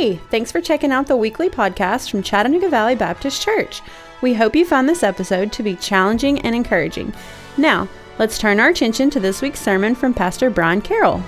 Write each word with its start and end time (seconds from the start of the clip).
Hey, 0.00 0.16
thanks 0.30 0.50
for 0.50 0.62
checking 0.62 0.92
out 0.92 1.08
the 1.08 1.16
weekly 1.18 1.50
podcast 1.50 2.10
from 2.10 2.22
Chattanooga 2.22 2.70
Valley 2.70 2.94
Baptist 2.94 3.42
Church. 3.42 3.82
We 4.22 4.32
hope 4.32 4.56
you 4.56 4.64
found 4.64 4.88
this 4.88 5.02
episode 5.02 5.52
to 5.52 5.62
be 5.62 5.76
challenging 5.76 6.38
and 6.40 6.54
encouraging. 6.54 7.12
Now, 7.58 7.86
let's 8.18 8.38
turn 8.38 8.60
our 8.60 8.70
attention 8.70 9.10
to 9.10 9.20
this 9.20 9.42
week's 9.42 9.60
sermon 9.60 9.94
from 9.94 10.14
Pastor 10.14 10.48
Brian 10.48 10.80
Carroll. 10.80 11.22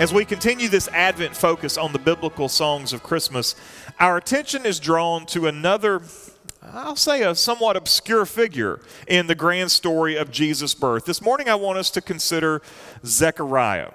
As 0.00 0.12
we 0.12 0.24
continue 0.24 0.66
this 0.66 0.88
Advent 0.88 1.36
focus 1.36 1.78
on 1.78 1.92
the 1.92 2.00
biblical 2.00 2.48
songs 2.48 2.92
of 2.92 3.04
Christmas, 3.04 3.54
our 4.00 4.16
attention 4.16 4.66
is 4.66 4.80
drawn 4.80 5.26
to 5.26 5.46
another, 5.46 6.02
I'll 6.60 6.96
say, 6.96 7.22
a 7.22 7.36
somewhat 7.36 7.76
obscure 7.76 8.26
figure 8.26 8.80
in 9.06 9.28
the 9.28 9.36
grand 9.36 9.70
story 9.70 10.16
of 10.16 10.32
Jesus' 10.32 10.74
birth. 10.74 11.04
This 11.04 11.22
morning, 11.22 11.48
I 11.48 11.54
want 11.54 11.78
us 11.78 11.88
to 11.90 12.00
consider 12.00 12.62
Zechariah 13.04 13.92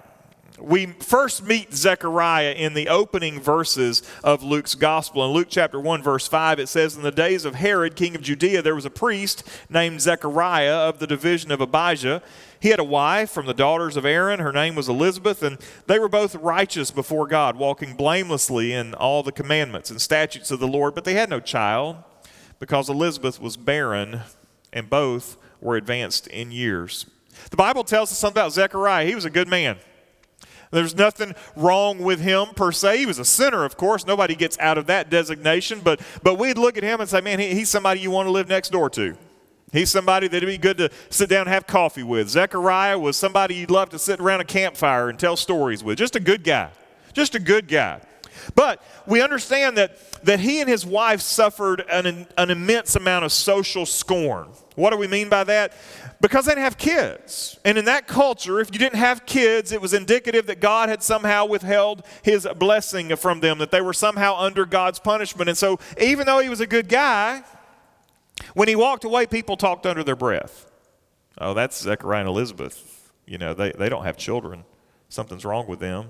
we 0.62 0.88
first 0.88 1.44
meet 1.44 1.74
Zechariah 1.74 2.54
in 2.54 2.74
the 2.74 2.88
opening 2.88 3.40
verses 3.40 4.04
of 4.24 4.44
Luke's 4.44 4.76
gospel. 4.76 5.26
In 5.26 5.32
Luke 5.32 5.48
chapter 5.50 5.80
1, 5.80 6.04
verse 6.04 6.28
5, 6.28 6.60
it 6.60 6.70
says, 6.70 6.96
In 6.96 7.04
the 7.04 7.12
days 7.12 7.46
of 7.46 7.56
Herod, 7.56 7.96
king 7.96 8.16
of 8.16 8.22
Judea, 8.22 8.62
there 8.62 8.76
was 8.76 8.86
a 8.86 8.92
priest 8.92 9.44
named 9.70 10.02
Zechariah 10.02 10.74
of 10.74 11.00
the 11.00 11.08
division 11.08 11.52
of 11.52 11.62
Abijah. 11.62 12.22
He 12.60 12.70
had 12.70 12.80
a 12.80 12.84
wife 12.84 13.32
from 13.32 13.48
the 13.48 13.54
daughters 13.54 13.98
of 13.98 14.06
Aaron. 14.06 14.40
Her 14.40 14.52
name 14.52 14.76
was 14.76 14.88
Elizabeth, 14.88 15.42
and 15.42 15.58
they 15.88 15.98
were 15.98 16.10
both 16.10 16.36
righteous 16.36 16.92
before 16.92 17.28
God, 17.28 17.56
walking 17.56 17.96
blamelessly 17.96 18.72
in 18.72 18.94
all 18.94 19.24
the 19.24 19.32
commandments 19.32 19.90
and 19.90 20.00
statutes 20.00 20.52
of 20.52 20.60
the 20.60 20.68
Lord. 20.68 20.94
But 20.94 21.06
they 21.06 21.16
had 21.16 21.30
no 21.30 21.40
child 21.40 21.98
because 22.60 22.88
Elizabeth 22.90 23.42
was 23.42 23.58
barren, 23.58 24.22
and 24.72 24.90
both 24.90 25.38
were 25.60 25.76
advanced 25.76 26.28
in 26.28 26.52
years. 26.52 27.08
The 27.50 27.58
Bible 27.58 27.84
tells 27.84 28.12
us 28.12 28.20
something 28.20 28.40
about 28.40 28.54
Zechariah. 28.54 29.08
He 29.08 29.16
was 29.16 29.26
a 29.26 29.32
good 29.32 29.48
man. 29.48 29.78
There's 30.72 30.96
nothing 30.96 31.36
wrong 31.56 32.00
with 32.00 32.22
him 32.22 32.48
per 32.56 32.72
se. 32.72 33.00
He 33.00 33.06
was 33.06 33.20
a 33.20 33.26
sinner, 33.26 33.66
of 33.66 33.76
course. 33.78 34.06
Nobody 34.06 34.36
gets 34.36 34.58
out 34.60 34.78
of 34.78 34.88
that 34.88 35.10
designation. 35.10 35.82
But, 35.84 36.00
but 36.24 36.36
we'd 36.40 36.58
look 36.58 36.78
at 36.78 36.84
him 36.84 37.02
and 37.02 37.10
say, 37.10 37.22
man, 37.22 37.40
he, 37.40 37.54
he's 37.54 37.70
somebody 37.70 38.00
you 38.00 38.10
want 38.10 38.28
to 38.28 38.32
live 38.32 38.48
next 38.48 38.70
door 38.70 38.90
to. 38.92 39.18
He's 39.74 39.90
somebody 39.90 40.28
that'd 40.28 40.48
be 40.48 40.58
good 40.58 40.78
to 40.80 40.90
sit 41.10 41.30
down 41.30 41.42
and 41.42 41.50
have 41.50 41.68
coffee 41.68 42.04
with. 42.04 42.30
Zechariah 42.30 42.98
was 42.98 43.16
somebody 43.16 43.56
you'd 43.56 43.72
love 43.72 43.90
to 43.90 44.00
sit 44.00 44.20
around 44.20 44.42
a 44.42 44.46
campfire 44.46 45.10
and 45.10 45.20
tell 45.20 45.38
stories 45.38 45.84
with. 45.84 45.98
Just 45.98 46.16
a 46.16 46.20
good 46.20 46.44
guy. 46.44 46.72
Just 47.14 47.36
a 47.36 47.40
good 47.40 47.68
guy. 47.68 48.02
But 48.56 48.82
we 49.06 49.22
understand 49.22 49.78
that, 49.78 49.98
that 50.24 50.40
he 50.40 50.62
and 50.62 50.70
his 50.70 50.86
wife 50.86 51.22
suffered 51.22 51.84
an, 51.92 52.28
an 52.38 52.50
immense 52.50 52.96
amount 52.96 53.26
of 53.26 53.32
social 53.32 53.86
scorn. 53.86 54.50
What 54.76 54.92
do 54.92 54.98
we 54.98 55.08
mean 55.08 55.30
by 55.30 55.44
that? 55.46 55.74
Because 56.22 56.46
they 56.46 56.52
didn't 56.52 56.66
have 56.66 56.78
kids. 56.78 57.60
And 57.66 57.80
in 57.80 57.86
that 57.86 58.08
culture, 58.08 58.60
if 58.60 58.70
you 58.72 58.78
didn't 58.78 59.00
have 59.00 59.26
kids, 59.26 59.72
it 59.72 59.82
was 59.82 59.92
indicative 59.92 60.46
that 60.46 60.62
God 60.62 60.88
had 60.88 61.02
somehow 61.02 61.46
withheld 61.46 62.04
his 62.22 62.48
blessing 62.58 63.16
from 63.16 63.40
them, 63.40 63.58
that 63.58 63.72
they 63.72 63.82
were 63.82 63.94
somehow 63.94 64.38
under 64.38 64.68
God's 64.68 65.00
punishment. 65.00 65.50
And 65.50 65.58
so, 65.58 65.80
even 66.00 66.28
though 66.28 66.38
he 66.38 66.48
was 66.48 66.60
a 66.60 66.68
good 66.68 66.88
guy, 66.88 67.44
when 68.54 68.68
he 68.68 68.76
walked 68.76 69.04
away, 69.04 69.26
people 69.26 69.58
talked 69.58 69.88
under 69.88 70.04
their 70.04 70.16
breath. 70.16 70.70
Oh, 71.40 71.56
that's 71.56 71.82
Zechariah 71.82 72.20
and 72.20 72.30
Elizabeth. 72.30 73.12
You 73.26 73.40
know, 73.40 73.56
they, 73.56 73.72
they 73.72 73.90
don't 73.90 74.04
have 74.04 74.16
children. 74.16 74.64
Something's 75.10 75.44
wrong 75.44 75.66
with 75.66 75.80
them. 75.80 76.10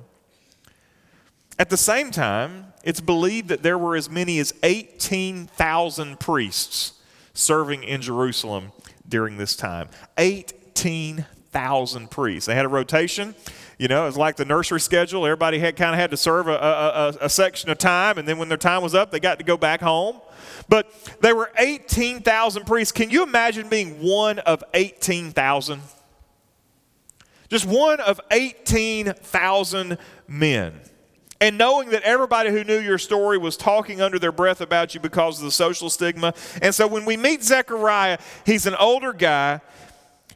At 1.58 1.70
the 1.70 1.78
same 1.78 2.12
time, 2.12 2.74
it's 2.84 3.00
believed 3.00 3.48
that 3.48 3.64
there 3.64 3.78
were 3.78 3.96
as 3.96 4.10
many 4.10 4.40
as 4.40 4.54
18,000 4.64 6.20
priests 6.20 6.94
serving 7.34 7.84
in 7.84 8.02
Jerusalem 8.02 8.72
during 9.12 9.38
this 9.38 9.56
time. 9.56 9.90
18,000 10.18 12.10
priests. 12.10 12.48
They 12.48 12.56
had 12.56 12.66
a 12.66 12.70
rotation. 12.70 13.36
You 13.78 13.88
know, 13.88 14.04
it 14.04 14.08
was 14.08 14.18
like 14.18 14.38
the 14.38 14.46
nursery 14.46 14.80
schedule. 14.80 15.24
Everybody 15.26 15.60
had 15.60 15.76
kind 15.76 15.94
of 15.94 16.00
had 16.00 16.10
to 16.12 16.18
serve 16.18 16.48
a, 16.48 16.54
a, 16.54 16.56
a, 16.56 17.26
a 17.26 17.30
section 17.30 17.70
of 17.70 17.78
time, 17.78 18.18
and 18.18 18.28
then 18.28 18.40
when 18.40 18.50
their 18.50 18.58
time 18.58 18.82
was 18.82 18.96
up, 18.96 19.12
they 19.12 19.20
got 19.20 19.38
to 19.38 19.46
go 19.46 19.58
back 19.58 19.82
home. 19.82 20.20
But 20.68 20.92
there 21.22 21.36
were 21.36 21.52
18,000 21.58 22.66
priests. 22.66 22.92
Can 22.92 23.12
you 23.12 23.24
imagine 23.24 23.70
being 23.70 24.02
one 24.02 24.40
of 24.40 24.64
18,000? 24.74 25.82
Just 27.50 27.66
one 27.66 28.00
of 28.00 28.22
18,000 28.32 29.98
men. 30.28 30.80
And 31.42 31.58
knowing 31.58 31.90
that 31.90 32.04
everybody 32.04 32.52
who 32.52 32.64
knew 32.64 32.80
your 32.80 33.00
story 33.00 33.40
was 33.40 33.58
talking 33.58 34.00
under 34.00 34.20
their 34.20 34.32
breath 34.32 34.62
about 34.62 34.94
you 34.94 35.02
because 35.02 35.40
of 35.40 35.46
the 35.46 35.52
social 35.52 35.90
stigma. 35.90 36.36
And 36.62 36.74
so 36.74 36.86
when 36.86 37.04
we 37.04 37.18
meet 37.18 37.44
Zechariah, 37.44 38.20
he's 38.46 38.68
an 38.68 38.76
older 38.76 39.12
guy, 39.12 39.60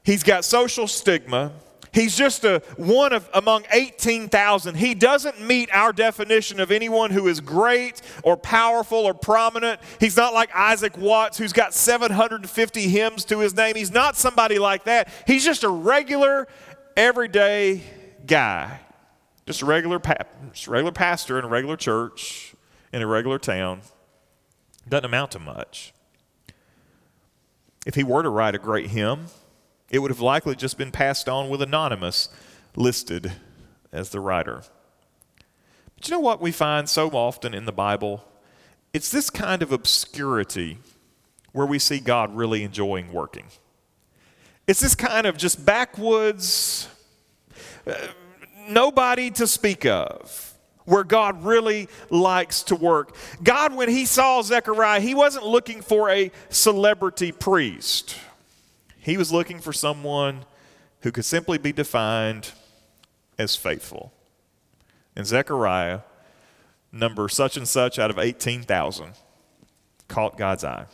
he's 0.04 0.24
got 0.24 0.44
social 0.44 0.88
stigma. 0.88 1.52
He's 1.94 2.18
just 2.18 2.44
a 2.44 2.62
one 2.76 3.14
of 3.14 3.30
among 3.34 3.64
18,000. 3.72 4.76
He 4.76 4.96
doesn't 4.96 5.40
meet 5.40 5.70
our 5.72 5.94
definition 5.94 6.60
of 6.60 6.70
anyone 6.70 7.10
who 7.10 7.30
is 7.30 7.40
great 7.40 8.02
or 8.22 8.36
powerful 8.36 8.98
or 8.98 9.14
prominent. 9.14 9.80
He's 10.02 10.18
not 10.18 10.34
like 10.34 10.54
Isaac 10.54 10.98
Watts 10.98 11.38
who's 11.38 11.54
got 11.54 11.74
750 11.74 12.88
hymns 12.90 13.24
to 13.26 13.40
his 13.40 13.56
name. 13.56 13.78
He's 13.78 13.94
not 13.94 14.18
somebody 14.18 14.60
like 14.60 14.84
that. 14.84 15.08
He's 15.26 15.46
just 15.46 15.64
a 15.64 15.70
regular 15.70 16.50
everyday 16.98 17.82
guy. 18.26 18.82
Just 19.46 19.62
a 19.62 19.66
regular, 19.66 20.00
pa- 20.00 20.26
just 20.52 20.68
regular 20.68 20.92
pastor 20.92 21.38
in 21.38 21.46
a 21.46 21.48
regular 21.48 21.78
church 21.78 22.56
in 22.92 23.02
a 23.02 23.08
regular 23.08 23.38
town. 23.38 23.82
Doesn't 24.88 25.06
amount 25.06 25.32
to 25.32 25.40
much. 25.40 25.94
If 27.86 27.96
he 27.96 28.04
were 28.04 28.24
to 28.24 28.30
write 28.30 28.56
a 28.56 28.60
great 28.60 28.88
hymn, 28.88 29.28
it 29.90 30.00
would 30.00 30.12
have 30.12 30.20
likely 30.20 30.56
just 30.56 30.78
been 30.78 30.92
passed 30.92 31.30
on 31.30 31.50
with 31.50 31.62
anonymous 31.62 32.30
listed 32.76 33.34
as 33.92 34.10
the 34.10 34.20
writer. 34.20 34.64
But 35.96 36.08
you 36.08 36.16
know 36.16 36.20
what 36.20 36.42
we 36.42 36.52
find 36.52 36.90
so 36.90 37.10
often 37.10 37.54
in 37.54 37.66
the 37.66 37.72
Bible? 37.72 38.26
It's 38.94 39.12
this 39.12 39.30
kind 39.30 39.62
of 39.62 39.72
obscurity 39.72 40.80
where 41.52 41.66
we 41.66 41.80
see 41.80 42.00
God 42.00 42.36
really 42.36 42.64
enjoying 42.64 43.12
working. 43.14 43.46
It's 44.68 44.80
this 44.80 44.96
kind 44.96 45.28
of 45.28 45.38
just 45.38 45.66
backwoods. 45.66 46.88
Uh, 47.86 47.94
nobody 48.70 49.32
to 49.32 49.48
speak 49.48 49.86
of 49.86 50.54
where 50.86 51.04
God 51.04 51.44
really 51.44 51.90
likes 52.10 52.64
to 52.64 52.76
work. 52.76 53.16
God, 53.44 53.76
when 53.76 53.90
he 53.90 54.06
saw 54.06 54.42
Zechariah, 54.42 55.00
he 55.00 55.16
wasn't 55.16 55.46
looking 55.46 55.82
for 55.82 56.10
a 56.10 56.32
celebrity 56.50 57.32
priest, 57.32 58.18
he 59.00 59.18
was 59.18 59.32
looking 59.32 59.60
for 59.60 59.74
someone 59.74 60.46
who 61.02 61.12
could 61.12 61.26
simply 61.26 61.58
be 61.58 61.72
defined 61.72 62.52
as 63.38 63.56
faithful. 63.56 64.12
And 65.16 65.28
Zechariah, 65.28 66.00
number 66.92 67.30
such 67.30 67.58
and 67.58 67.68
such 67.68 68.00
out 68.00 68.10
of 68.10 68.18
18,000, 68.18 69.14
caught 70.08 70.38
God's 70.38 70.64
eye. 70.64 70.86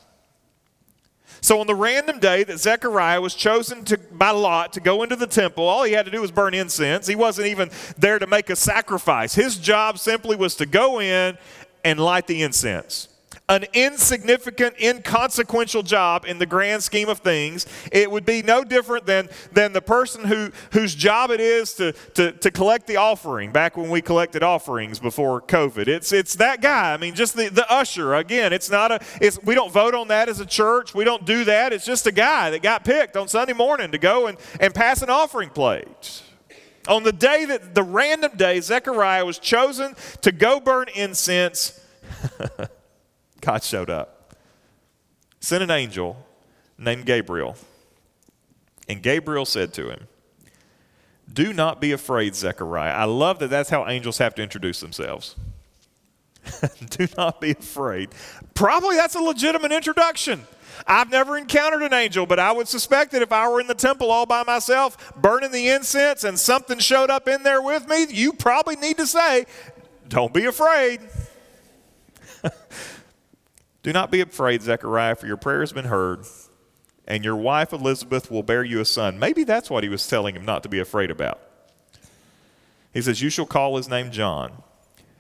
So, 1.43 1.59
on 1.59 1.65
the 1.65 1.75
random 1.75 2.19
day 2.19 2.43
that 2.43 2.59
Zechariah 2.59 3.19
was 3.19 3.33
chosen 3.33 3.83
to, 3.85 3.97
by 3.97 4.29
Lot 4.29 4.73
to 4.73 4.79
go 4.79 5.01
into 5.01 5.15
the 5.15 5.25
temple, 5.25 5.63
all 5.63 5.83
he 5.83 5.93
had 5.93 6.05
to 6.05 6.11
do 6.11 6.21
was 6.21 6.29
burn 6.29 6.53
incense. 6.53 7.07
He 7.07 7.15
wasn't 7.15 7.47
even 7.47 7.71
there 7.97 8.19
to 8.19 8.27
make 8.27 8.51
a 8.51 8.55
sacrifice. 8.55 9.33
His 9.33 9.57
job 9.57 9.97
simply 9.97 10.35
was 10.35 10.55
to 10.57 10.67
go 10.67 11.01
in 11.01 11.37
and 11.83 11.99
light 11.99 12.27
the 12.27 12.43
incense 12.43 13.07
an 13.51 13.65
insignificant, 13.73 14.79
inconsequential 14.79 15.83
job 15.83 16.23
in 16.25 16.39
the 16.39 16.45
grand 16.45 16.81
scheme 16.81 17.09
of 17.09 17.19
things. 17.19 17.65
It 17.91 18.09
would 18.09 18.25
be 18.25 18.41
no 18.41 18.63
different 18.63 19.05
than, 19.05 19.27
than 19.51 19.73
the 19.73 19.81
person 19.81 20.23
who, 20.23 20.51
whose 20.71 20.95
job 20.95 21.31
it 21.31 21.41
is 21.41 21.73
to, 21.73 21.91
to, 22.13 22.31
to 22.31 22.49
collect 22.49 22.87
the 22.87 22.95
offering 22.95 23.51
back 23.51 23.75
when 23.75 23.89
we 23.89 24.01
collected 24.01 24.41
offerings 24.41 24.99
before 24.99 25.41
COVID. 25.41 25.89
It's, 25.89 26.13
it's 26.13 26.35
that 26.35 26.61
guy. 26.61 26.93
I 26.93 26.97
mean, 26.97 27.13
just 27.13 27.35
the, 27.35 27.49
the 27.49 27.69
usher. 27.69 28.15
Again, 28.15 28.53
it's 28.53 28.71
not 28.71 28.89
a, 28.89 29.01
it's, 29.19 29.37
we 29.43 29.53
don't 29.53 29.71
vote 29.71 29.95
on 29.95 30.07
that 30.07 30.29
as 30.29 30.39
a 30.39 30.45
church. 30.45 30.95
We 30.95 31.03
don't 31.03 31.25
do 31.25 31.43
that. 31.43 31.73
It's 31.73 31.85
just 31.85 32.07
a 32.07 32.13
guy 32.13 32.51
that 32.51 32.61
got 32.61 32.85
picked 32.85 33.17
on 33.17 33.27
Sunday 33.27 33.53
morning 33.53 33.91
to 33.91 33.97
go 33.97 34.27
and, 34.27 34.37
and 34.61 34.73
pass 34.73 35.01
an 35.01 35.09
offering 35.09 35.49
plate. 35.49 36.23
On 36.87 37.03
the 37.03 37.11
day 37.11 37.43
that, 37.43 37.75
the 37.75 37.83
random 37.83 38.31
day, 38.37 38.61
Zechariah 38.61 39.25
was 39.25 39.39
chosen 39.39 39.93
to 40.21 40.31
go 40.31 40.61
burn 40.61 40.87
incense. 40.95 41.77
God 43.41 43.63
showed 43.63 43.89
up. 43.89 44.35
Sent 45.39 45.63
an 45.63 45.71
angel 45.71 46.25
named 46.77 47.05
Gabriel. 47.05 47.55
And 48.87 49.01
Gabriel 49.01 49.45
said 49.45 49.73
to 49.73 49.89
him, 49.89 50.07
Do 51.31 51.53
not 51.53 51.81
be 51.81 51.91
afraid, 51.91 52.35
Zechariah. 52.35 52.93
I 52.93 53.05
love 53.05 53.39
that 53.39 53.49
that's 53.49 53.69
how 53.69 53.87
angels 53.87 54.17
have 54.19 54.35
to 54.35 54.43
introduce 54.43 54.79
themselves. 54.79 55.35
Do 56.89 57.07
not 57.17 57.39
be 57.39 57.51
afraid. 57.51 58.09
Probably 58.53 58.95
that's 58.95 59.15
a 59.15 59.19
legitimate 59.19 59.71
introduction. 59.71 60.43
I've 60.87 61.09
never 61.09 61.37
encountered 61.37 61.83
an 61.83 61.93
angel, 61.93 62.25
but 62.25 62.39
I 62.39 62.51
would 62.51 62.67
suspect 62.67 63.11
that 63.11 63.21
if 63.21 63.31
I 63.31 63.47
were 63.47 63.61
in 63.61 63.67
the 63.67 63.75
temple 63.75 64.09
all 64.09 64.25
by 64.25 64.43
myself, 64.43 65.13
burning 65.15 65.51
the 65.51 65.69
incense, 65.69 66.23
and 66.23 66.39
something 66.39 66.79
showed 66.79 67.09
up 67.09 67.27
in 67.27 67.43
there 67.43 67.61
with 67.61 67.87
me, 67.87 68.07
you 68.09 68.33
probably 68.33 68.75
need 68.75 68.97
to 68.97 69.05
say, 69.05 69.45
Don't 70.07 70.33
be 70.33 70.45
afraid. 70.45 71.01
Do 73.83 73.91
not 73.91 74.11
be 74.11 74.21
afraid, 74.21 74.61
Zechariah, 74.61 75.15
for 75.15 75.25
your 75.25 75.37
prayer 75.37 75.61
has 75.61 75.73
been 75.73 75.85
heard, 75.85 76.25
and 77.07 77.25
your 77.25 77.35
wife 77.35 77.73
Elizabeth 77.73 78.29
will 78.29 78.43
bear 78.43 78.63
you 78.63 78.79
a 78.79 78.85
son. 78.85 79.17
Maybe 79.17 79.43
that's 79.43 79.71
what 79.71 79.83
he 79.83 79.89
was 79.89 80.07
telling 80.07 80.35
him 80.35 80.45
not 80.45 80.61
to 80.63 80.69
be 80.69 80.79
afraid 80.79 81.09
about. 81.09 81.39
He 82.93 83.01
says, 83.01 83.21
You 83.21 83.29
shall 83.29 83.47
call 83.47 83.77
his 83.77 83.89
name 83.89 84.11
John, 84.11 84.61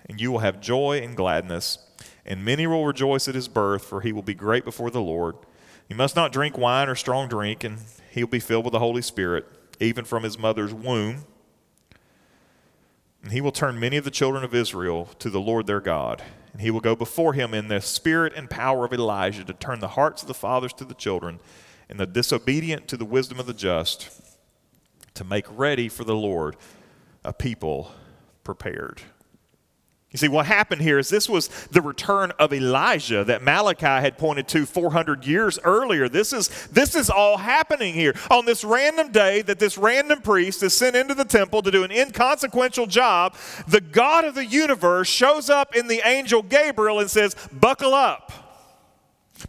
and 0.07 0.21
you 0.21 0.31
will 0.31 0.39
have 0.39 0.61
joy 0.61 1.01
and 1.03 1.17
gladness, 1.17 1.79
and 2.23 2.45
many 2.45 2.67
will 2.67 2.85
rejoice 2.85 3.27
at 3.27 3.35
his 3.35 3.47
birth, 3.47 3.83
for 3.83 4.01
he 4.01 4.13
will 4.13 4.21
be 4.21 4.35
great 4.35 4.63
before 4.63 4.91
the 4.91 5.01
Lord. 5.01 5.37
He 5.87 5.95
must 5.95 6.15
not 6.15 6.31
drink 6.31 6.55
wine 6.55 6.87
or 6.87 6.95
strong 6.95 7.27
drink, 7.27 7.63
and 7.63 7.79
he 8.11 8.23
will 8.23 8.29
be 8.29 8.39
filled 8.39 8.65
with 8.65 8.73
the 8.73 8.79
Holy 8.79 9.01
Spirit, 9.01 9.47
even 9.79 10.05
from 10.05 10.21
his 10.21 10.37
mother's 10.37 10.73
womb. 10.73 11.25
And 13.23 13.31
he 13.31 13.41
will 13.41 13.51
turn 13.51 13.79
many 13.79 13.97
of 13.97 14.03
the 14.03 14.11
children 14.11 14.43
of 14.43 14.55
Israel 14.55 15.09
to 15.19 15.29
the 15.29 15.39
Lord 15.39 15.67
their 15.67 15.79
God. 15.79 16.23
And 16.53 16.61
he 16.61 16.71
will 16.71 16.79
go 16.81 16.95
before 16.95 17.33
him 17.33 17.53
in 17.53 17.67
the 17.67 17.81
spirit 17.81 18.33
and 18.35 18.49
power 18.49 18.85
of 18.85 18.93
Elijah 18.93 19.43
to 19.45 19.53
turn 19.53 19.79
the 19.79 19.89
hearts 19.89 20.21
of 20.21 20.27
the 20.27 20.33
fathers 20.33 20.73
to 20.73 20.85
the 20.85 20.93
children, 20.93 21.39
and 21.89 21.99
the 21.99 22.05
disobedient 22.05 22.87
to 22.87 22.97
the 22.97 23.05
wisdom 23.05 23.39
of 23.39 23.45
the 23.45 23.53
just, 23.53 24.09
to 25.13 25.23
make 25.23 25.45
ready 25.49 25.87
for 25.87 26.03
the 26.03 26.15
Lord 26.15 26.55
a 27.23 27.33
people 27.33 27.91
prepared. 28.43 29.01
You 30.11 30.17
see, 30.17 30.27
what 30.27 30.45
happened 30.45 30.81
here 30.81 30.99
is 30.99 31.07
this 31.07 31.29
was 31.29 31.47
the 31.71 31.81
return 31.81 32.33
of 32.37 32.51
Elijah 32.51 33.23
that 33.23 33.41
Malachi 33.41 33.85
had 33.85 34.17
pointed 34.17 34.45
to 34.49 34.65
400 34.65 35.25
years 35.25 35.57
earlier. 35.63 36.09
This 36.09 36.33
is, 36.33 36.49
this 36.67 36.95
is 36.95 37.09
all 37.09 37.37
happening 37.37 37.93
here. 37.93 38.13
On 38.29 38.45
this 38.45 38.65
random 38.65 39.13
day 39.13 39.41
that 39.43 39.57
this 39.57 39.77
random 39.77 40.21
priest 40.21 40.63
is 40.63 40.73
sent 40.73 40.97
into 40.97 41.13
the 41.13 41.23
temple 41.23 41.61
to 41.61 41.71
do 41.71 41.85
an 41.85 41.91
inconsequential 41.91 42.87
job, 42.87 43.35
the 43.69 43.79
God 43.79 44.25
of 44.25 44.35
the 44.35 44.45
universe 44.45 45.07
shows 45.07 45.49
up 45.49 45.77
in 45.77 45.87
the 45.87 46.05
angel 46.05 46.41
Gabriel 46.41 46.99
and 46.99 47.09
says, 47.09 47.33
Buckle 47.53 47.93
up, 47.93 48.33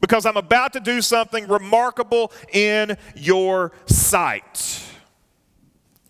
because 0.00 0.24
I'm 0.24 0.36
about 0.36 0.74
to 0.74 0.80
do 0.80 1.02
something 1.02 1.48
remarkable 1.48 2.30
in 2.52 2.96
your 3.16 3.72
sight. 3.86 4.80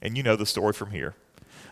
And 0.02 0.14
you 0.14 0.22
know 0.22 0.37
the 0.37 0.44
story 0.44 0.75
from 0.75 0.90
here. 0.90 1.14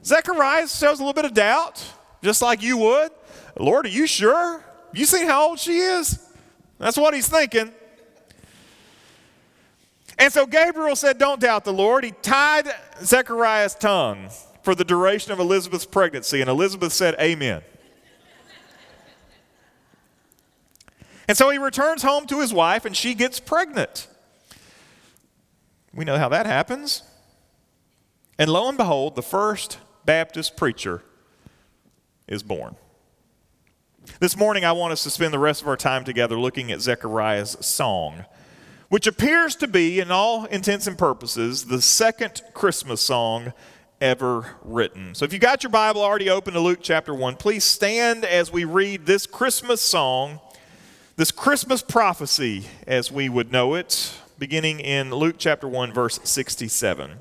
Zechariah 0.02 0.66
shows 0.66 0.98
a 0.98 1.02
little 1.02 1.12
bit 1.12 1.26
of 1.26 1.34
doubt, 1.34 1.84
just 2.22 2.42
like 2.42 2.62
you 2.62 2.76
would. 2.78 3.10
Lord, 3.58 3.86
are 3.86 3.90
you 3.90 4.06
sure? 4.06 4.64
You 4.92 5.04
seen 5.04 5.26
how 5.26 5.50
old 5.50 5.58
she 5.58 5.78
is? 5.78 6.18
That's 6.78 6.96
what 6.96 7.14
he's 7.14 7.28
thinking. 7.28 7.72
And 10.18 10.32
so 10.32 10.46
Gabriel 10.46 10.96
said, 10.96 11.18
Don't 11.18 11.40
doubt 11.40 11.64
the 11.64 11.72
Lord. 11.72 12.04
He 12.04 12.10
tied 12.10 12.68
Zechariah's 13.02 13.74
tongue 13.74 14.28
for 14.62 14.74
the 14.74 14.84
duration 14.84 15.32
of 15.32 15.38
Elizabeth's 15.38 15.86
pregnancy, 15.86 16.40
and 16.40 16.50
Elizabeth 16.50 16.92
said, 16.92 17.14
Amen. 17.18 17.62
and 21.26 21.36
so 21.36 21.48
he 21.48 21.58
returns 21.58 22.02
home 22.02 22.26
to 22.26 22.40
his 22.40 22.52
wife, 22.52 22.84
and 22.84 22.94
she 22.94 23.14
gets 23.14 23.40
pregnant. 23.40 24.08
We 25.94 26.04
know 26.04 26.18
how 26.18 26.28
that 26.28 26.46
happens. 26.46 27.02
And 28.38 28.50
lo 28.50 28.68
and 28.68 28.76
behold, 28.76 29.16
the 29.16 29.22
first 29.22 29.78
Baptist 30.04 30.56
preacher 30.56 31.02
is 32.30 32.42
born. 32.42 32.76
This 34.18 34.36
morning, 34.36 34.64
I 34.64 34.72
want 34.72 34.92
us 34.92 35.02
to 35.02 35.10
spend 35.10 35.34
the 35.34 35.38
rest 35.38 35.60
of 35.60 35.68
our 35.68 35.76
time 35.76 36.04
together 36.04 36.40
looking 36.40 36.72
at 36.72 36.80
Zechariah's 36.80 37.58
song, 37.60 38.24
which 38.88 39.06
appears 39.06 39.54
to 39.56 39.68
be, 39.68 40.00
in 40.00 40.10
all 40.10 40.46
intents 40.46 40.86
and 40.86 40.96
purposes, 40.96 41.66
the 41.66 41.82
second 41.82 42.40
Christmas 42.54 43.02
song 43.02 43.52
ever 44.00 44.56
written. 44.64 45.14
So 45.14 45.26
if 45.26 45.32
you 45.32 45.38
got 45.38 45.62
your 45.62 45.70
Bible 45.70 46.00
already 46.00 46.30
open 46.30 46.54
to 46.54 46.60
Luke 46.60 46.78
chapter 46.80 47.14
1, 47.14 47.36
please 47.36 47.64
stand 47.64 48.24
as 48.24 48.50
we 48.50 48.64
read 48.64 49.04
this 49.04 49.26
Christmas 49.26 49.82
song, 49.82 50.40
this 51.16 51.30
Christmas 51.30 51.82
prophecy 51.82 52.64
as 52.86 53.12
we 53.12 53.28
would 53.28 53.52
know 53.52 53.74
it, 53.74 54.14
beginning 54.38 54.80
in 54.80 55.10
Luke 55.10 55.36
chapter 55.36 55.68
1, 55.68 55.92
verse 55.92 56.18
67. 56.24 57.20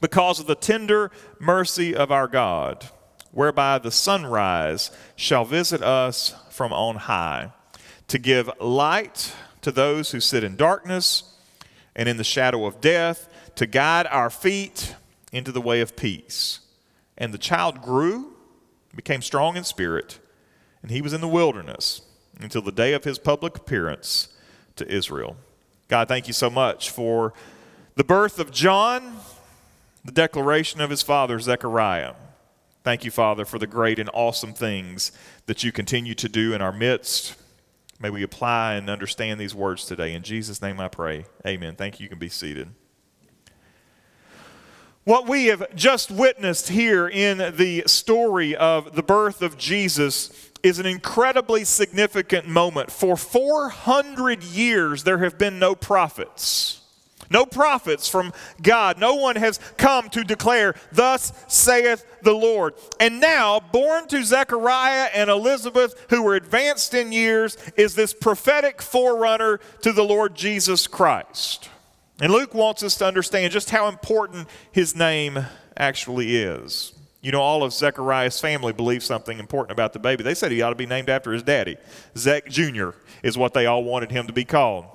because 0.00 0.40
of 0.40 0.46
the 0.46 0.54
tender 0.54 1.10
mercy 1.38 1.94
of 1.94 2.10
our 2.10 2.28
God, 2.28 2.86
whereby 3.30 3.78
the 3.78 3.90
sunrise 3.90 4.90
shall 5.14 5.44
visit 5.44 5.82
us 5.82 6.34
from 6.50 6.72
on 6.72 6.96
high, 6.96 7.52
to 8.08 8.18
give 8.18 8.50
light 8.60 9.34
to 9.62 9.70
those 9.72 10.12
who 10.12 10.20
sit 10.20 10.44
in 10.44 10.56
darkness 10.56 11.34
and 11.94 12.08
in 12.08 12.16
the 12.16 12.24
shadow 12.24 12.66
of 12.66 12.80
death, 12.80 13.28
to 13.56 13.66
guide 13.66 14.06
our 14.08 14.30
feet 14.30 14.94
into 15.32 15.50
the 15.50 15.60
way 15.60 15.80
of 15.80 15.96
peace. 15.96 16.60
And 17.18 17.32
the 17.32 17.38
child 17.38 17.82
grew, 17.82 18.34
became 18.94 19.22
strong 19.22 19.56
in 19.56 19.64
spirit, 19.64 20.18
and 20.82 20.90
he 20.90 21.02
was 21.02 21.12
in 21.12 21.20
the 21.20 21.28
wilderness 21.28 22.02
until 22.40 22.62
the 22.62 22.72
day 22.72 22.92
of 22.92 23.04
his 23.04 23.18
public 23.18 23.56
appearance 23.56 24.28
to 24.76 24.86
Israel. 24.86 25.36
God, 25.88 26.08
thank 26.08 26.26
you 26.26 26.32
so 26.32 26.50
much 26.50 26.90
for 26.90 27.32
the 27.96 28.04
birth 28.04 28.38
of 28.38 28.52
John 28.52 29.18
the 30.06 30.12
declaration 30.12 30.80
of 30.80 30.90
his 30.90 31.02
father, 31.02 31.38
Zechariah. 31.38 32.14
Thank 32.84 33.04
you, 33.04 33.10
Father, 33.10 33.44
for 33.44 33.58
the 33.58 33.66
great 33.66 33.98
and 33.98 34.08
awesome 34.14 34.52
things 34.52 35.10
that 35.46 35.64
you 35.64 35.72
continue 35.72 36.14
to 36.14 36.28
do 36.28 36.54
in 36.54 36.62
our 36.62 36.72
midst. 36.72 37.34
May 37.98 38.10
we 38.10 38.22
apply 38.22 38.74
and 38.74 38.88
understand 38.88 39.40
these 39.40 39.54
words 39.54 39.84
today. 39.86 40.14
In 40.14 40.22
Jesus' 40.22 40.62
name 40.62 40.78
I 40.78 40.88
pray. 40.88 41.26
Amen. 41.44 41.74
Thank 41.74 41.98
you. 41.98 42.04
You 42.04 42.10
can 42.10 42.18
be 42.18 42.28
seated. 42.28 42.68
What 45.02 45.28
we 45.28 45.46
have 45.46 45.74
just 45.74 46.10
witnessed 46.10 46.68
here 46.68 47.08
in 47.08 47.38
the 47.56 47.84
story 47.86 48.54
of 48.56 48.94
the 48.96 49.02
birth 49.02 49.40
of 49.40 49.56
Jesus 49.56 50.50
is 50.62 50.78
an 50.78 50.86
incredibly 50.86 51.64
significant 51.64 52.46
moment. 52.48 52.90
For 52.90 53.16
400 53.16 54.42
years, 54.42 55.04
there 55.04 55.18
have 55.18 55.38
been 55.38 55.58
no 55.58 55.74
prophets. 55.74 56.82
No 57.30 57.46
prophets 57.46 58.08
from 58.08 58.32
God. 58.62 58.98
No 58.98 59.14
one 59.14 59.36
has 59.36 59.58
come 59.76 60.08
to 60.10 60.24
declare, 60.24 60.74
Thus 60.92 61.32
saith 61.48 62.04
the 62.22 62.34
Lord. 62.34 62.74
And 63.00 63.20
now, 63.20 63.60
born 63.60 64.08
to 64.08 64.24
Zechariah 64.24 65.08
and 65.14 65.30
Elizabeth, 65.30 66.06
who 66.10 66.22
were 66.22 66.34
advanced 66.34 66.94
in 66.94 67.12
years, 67.12 67.56
is 67.76 67.94
this 67.94 68.12
prophetic 68.12 68.82
forerunner 68.82 69.60
to 69.82 69.92
the 69.92 70.04
Lord 70.04 70.34
Jesus 70.34 70.86
Christ. 70.86 71.68
And 72.20 72.32
Luke 72.32 72.54
wants 72.54 72.82
us 72.82 72.96
to 72.96 73.06
understand 73.06 73.52
just 73.52 73.70
how 73.70 73.88
important 73.88 74.48
his 74.72 74.96
name 74.96 75.38
actually 75.76 76.36
is. 76.36 76.92
You 77.20 77.32
know, 77.32 77.40
all 77.40 77.62
of 77.62 77.72
Zechariah's 77.72 78.40
family 78.40 78.72
believed 78.72 79.02
something 79.02 79.38
important 79.38 79.72
about 79.72 79.92
the 79.92 79.98
baby. 79.98 80.22
They 80.22 80.34
said 80.34 80.52
he 80.52 80.62
ought 80.62 80.70
to 80.70 80.76
be 80.76 80.86
named 80.86 81.10
after 81.10 81.32
his 81.32 81.42
daddy. 81.42 81.76
Zech 82.16 82.48
Jr. 82.48 82.90
is 83.22 83.36
what 83.36 83.52
they 83.52 83.66
all 83.66 83.84
wanted 83.84 84.10
him 84.10 84.26
to 84.28 84.32
be 84.32 84.44
called. 84.44 84.86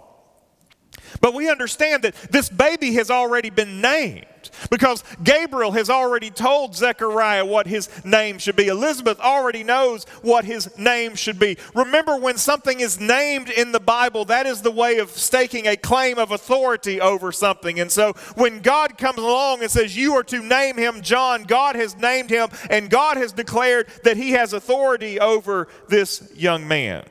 But 1.19 1.33
we 1.33 1.49
understand 1.49 2.03
that 2.03 2.15
this 2.29 2.49
baby 2.49 2.93
has 2.93 3.09
already 3.09 3.49
been 3.49 3.81
named 3.81 4.25
because 4.69 5.03
Gabriel 5.23 5.71
has 5.71 5.89
already 5.89 6.29
told 6.29 6.75
Zechariah 6.75 7.45
what 7.45 7.67
his 7.67 7.89
name 8.03 8.39
should 8.39 8.55
be. 8.55 8.67
Elizabeth 8.67 9.19
already 9.19 9.63
knows 9.63 10.05
what 10.21 10.45
his 10.45 10.77
name 10.77 11.15
should 11.15 11.39
be. 11.39 11.57
Remember, 11.75 12.17
when 12.17 12.37
something 12.37 12.79
is 12.79 12.99
named 12.99 13.49
in 13.49 13.71
the 13.71 13.79
Bible, 13.79 14.25
that 14.25 14.45
is 14.45 14.61
the 14.61 14.71
way 14.71 14.97
of 14.97 15.09
staking 15.09 15.67
a 15.67 15.75
claim 15.75 16.17
of 16.17 16.31
authority 16.31 16.99
over 17.01 17.31
something. 17.31 17.79
And 17.79 17.91
so 17.91 18.13
when 18.35 18.59
God 18.61 18.97
comes 18.97 19.19
along 19.19 19.61
and 19.61 19.71
says, 19.71 19.95
You 19.95 20.13
are 20.13 20.23
to 20.23 20.41
name 20.41 20.77
him 20.77 21.01
John, 21.01 21.43
God 21.43 21.75
has 21.75 21.97
named 21.97 22.29
him 22.29 22.49
and 22.69 22.89
God 22.89 23.17
has 23.17 23.31
declared 23.31 23.87
that 24.03 24.17
he 24.17 24.31
has 24.31 24.53
authority 24.53 25.19
over 25.19 25.67
this 25.87 26.31
young 26.35 26.67
man. 26.67 27.03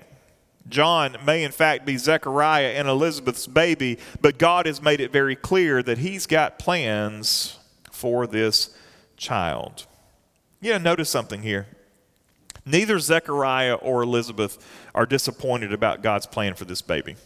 John 0.70 1.16
may, 1.24 1.44
in 1.44 1.52
fact, 1.52 1.84
be 1.84 1.96
Zechariah 1.96 2.72
and 2.76 2.88
Elizabeth's 2.88 3.46
baby, 3.46 3.98
but 4.20 4.38
God 4.38 4.66
has 4.66 4.80
made 4.80 5.00
it 5.00 5.12
very 5.12 5.36
clear 5.36 5.82
that 5.82 5.98
He's 5.98 6.26
got 6.26 6.58
plans 6.58 7.58
for 7.90 8.26
this 8.26 8.74
child. 9.16 9.86
You 10.60 10.72
know, 10.72 10.78
notice 10.78 11.10
something 11.10 11.42
here. 11.42 11.66
Neither 12.64 12.98
Zechariah 12.98 13.74
or 13.74 14.02
Elizabeth 14.02 14.58
are 14.94 15.06
disappointed 15.06 15.72
about 15.72 16.02
God's 16.02 16.26
plan 16.26 16.54
for 16.54 16.64
this 16.64 16.82
baby. 16.82 17.16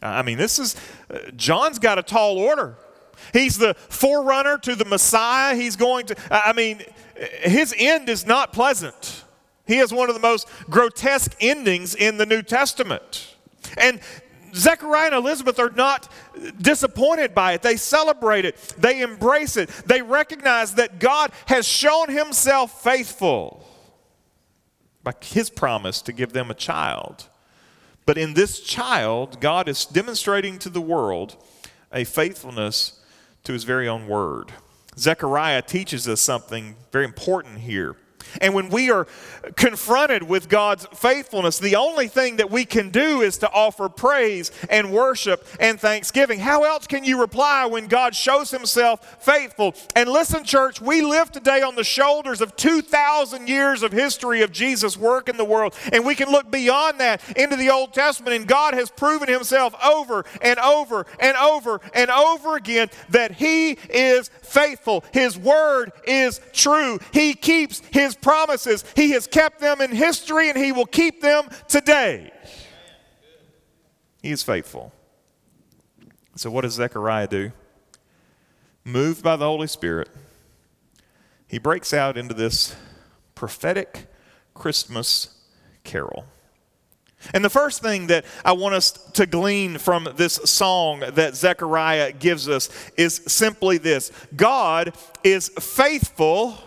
I 0.00 0.22
mean, 0.22 0.38
this 0.38 0.58
is, 0.58 0.76
uh, 1.10 1.30
John's 1.36 1.78
got 1.78 1.98
a 1.98 2.02
tall 2.02 2.38
order. 2.38 2.76
He's 3.32 3.58
the 3.58 3.74
forerunner 3.74 4.58
to 4.58 4.74
the 4.74 4.84
Messiah. 4.84 5.54
He's 5.54 5.76
going 5.76 6.06
to, 6.06 6.16
I 6.30 6.52
mean, 6.52 6.82
his 7.42 7.74
end 7.76 8.08
is 8.08 8.26
not 8.26 8.52
pleasant. 8.52 9.21
He 9.72 9.78
has 9.78 9.90
one 9.90 10.10
of 10.10 10.14
the 10.14 10.20
most 10.20 10.46
grotesque 10.68 11.34
endings 11.40 11.94
in 11.94 12.18
the 12.18 12.26
New 12.26 12.42
Testament. 12.42 13.36
And 13.78 14.00
Zechariah 14.54 15.06
and 15.06 15.14
Elizabeth 15.14 15.58
are 15.58 15.70
not 15.70 16.12
disappointed 16.60 17.34
by 17.34 17.54
it. 17.54 17.62
They 17.62 17.76
celebrate 17.76 18.44
it, 18.44 18.58
they 18.76 19.00
embrace 19.00 19.56
it, 19.56 19.70
they 19.86 20.02
recognize 20.02 20.74
that 20.74 20.98
God 20.98 21.32
has 21.46 21.66
shown 21.66 22.10
himself 22.10 22.82
faithful 22.82 23.66
by 25.02 25.14
his 25.22 25.48
promise 25.48 26.02
to 26.02 26.12
give 26.12 26.34
them 26.34 26.50
a 26.50 26.54
child. 26.54 27.30
But 28.04 28.18
in 28.18 28.34
this 28.34 28.60
child, 28.60 29.40
God 29.40 29.70
is 29.70 29.86
demonstrating 29.86 30.58
to 30.58 30.68
the 30.68 30.82
world 30.82 31.42
a 31.90 32.04
faithfulness 32.04 33.00
to 33.44 33.54
his 33.54 33.64
very 33.64 33.88
own 33.88 34.06
word. 34.06 34.52
Zechariah 34.98 35.62
teaches 35.62 36.06
us 36.06 36.20
something 36.20 36.76
very 36.90 37.06
important 37.06 37.60
here. 37.60 37.96
And 38.40 38.54
when 38.54 38.68
we 38.68 38.90
are 38.90 39.06
confronted 39.56 40.22
with 40.22 40.48
God's 40.48 40.86
faithfulness, 40.94 41.58
the 41.58 41.76
only 41.76 42.08
thing 42.08 42.36
that 42.36 42.50
we 42.50 42.64
can 42.64 42.90
do 42.90 43.20
is 43.22 43.38
to 43.38 43.50
offer 43.50 43.88
praise 43.88 44.50
and 44.70 44.92
worship 44.92 45.46
and 45.60 45.78
thanksgiving. 45.78 46.38
How 46.38 46.64
else 46.64 46.86
can 46.86 47.04
you 47.04 47.20
reply 47.20 47.66
when 47.66 47.86
God 47.86 48.14
shows 48.14 48.50
himself 48.50 49.22
faithful? 49.22 49.74
And 49.96 50.08
listen, 50.08 50.44
church, 50.44 50.80
we 50.80 51.02
live 51.02 51.30
today 51.30 51.62
on 51.62 51.74
the 51.74 51.84
shoulders 51.84 52.40
of 52.40 52.56
2,000 52.56 53.48
years 53.48 53.82
of 53.82 53.92
history 53.92 54.42
of 54.42 54.52
Jesus' 54.52 54.96
work 54.96 55.28
in 55.28 55.36
the 55.36 55.44
world. 55.44 55.74
And 55.92 56.04
we 56.04 56.14
can 56.14 56.30
look 56.30 56.50
beyond 56.50 57.00
that 57.00 57.20
into 57.36 57.56
the 57.56 57.70
Old 57.70 57.92
Testament, 57.92 58.36
and 58.36 58.46
God 58.46 58.74
has 58.74 58.90
proven 58.90 59.28
himself 59.28 59.74
over 59.84 60.24
and 60.40 60.58
over 60.58 61.06
and 61.18 61.36
over 61.36 61.80
and 61.94 62.10
over 62.10 62.56
again 62.56 62.90
that 63.10 63.32
he 63.32 63.72
is 63.90 64.28
faithful. 64.42 65.04
His 65.12 65.38
word 65.38 65.92
is 66.06 66.40
true. 66.52 66.98
He 67.12 67.34
keeps 67.34 67.80
his 67.90 68.11
promises. 68.14 68.84
He 68.96 69.10
has 69.10 69.26
kept 69.26 69.60
them 69.60 69.80
in 69.80 69.90
history 69.90 70.48
and 70.48 70.58
He 70.58 70.72
will 70.72 70.86
keep 70.86 71.20
them 71.20 71.48
today. 71.68 72.30
He 74.22 74.30
is 74.30 74.42
faithful. 74.42 74.92
So, 76.36 76.50
what 76.50 76.62
does 76.62 76.74
Zechariah 76.74 77.28
do? 77.28 77.52
Moved 78.84 79.22
by 79.22 79.36
the 79.36 79.44
Holy 79.44 79.66
Spirit, 79.66 80.08
he 81.46 81.58
breaks 81.58 81.92
out 81.92 82.16
into 82.16 82.34
this 82.34 82.74
prophetic 83.34 84.06
Christmas 84.54 85.36
carol. 85.84 86.24
And 87.32 87.44
the 87.44 87.50
first 87.50 87.82
thing 87.82 88.08
that 88.08 88.24
I 88.44 88.52
want 88.52 88.74
us 88.74 88.90
to 88.90 89.26
glean 89.26 89.78
from 89.78 90.08
this 90.16 90.34
song 90.44 91.00
that 91.00 91.36
Zechariah 91.36 92.12
gives 92.12 92.48
us 92.48 92.68
is 92.96 93.22
simply 93.26 93.78
this 93.78 94.10
God 94.34 94.94
is 95.22 95.48
faithful 95.60 96.58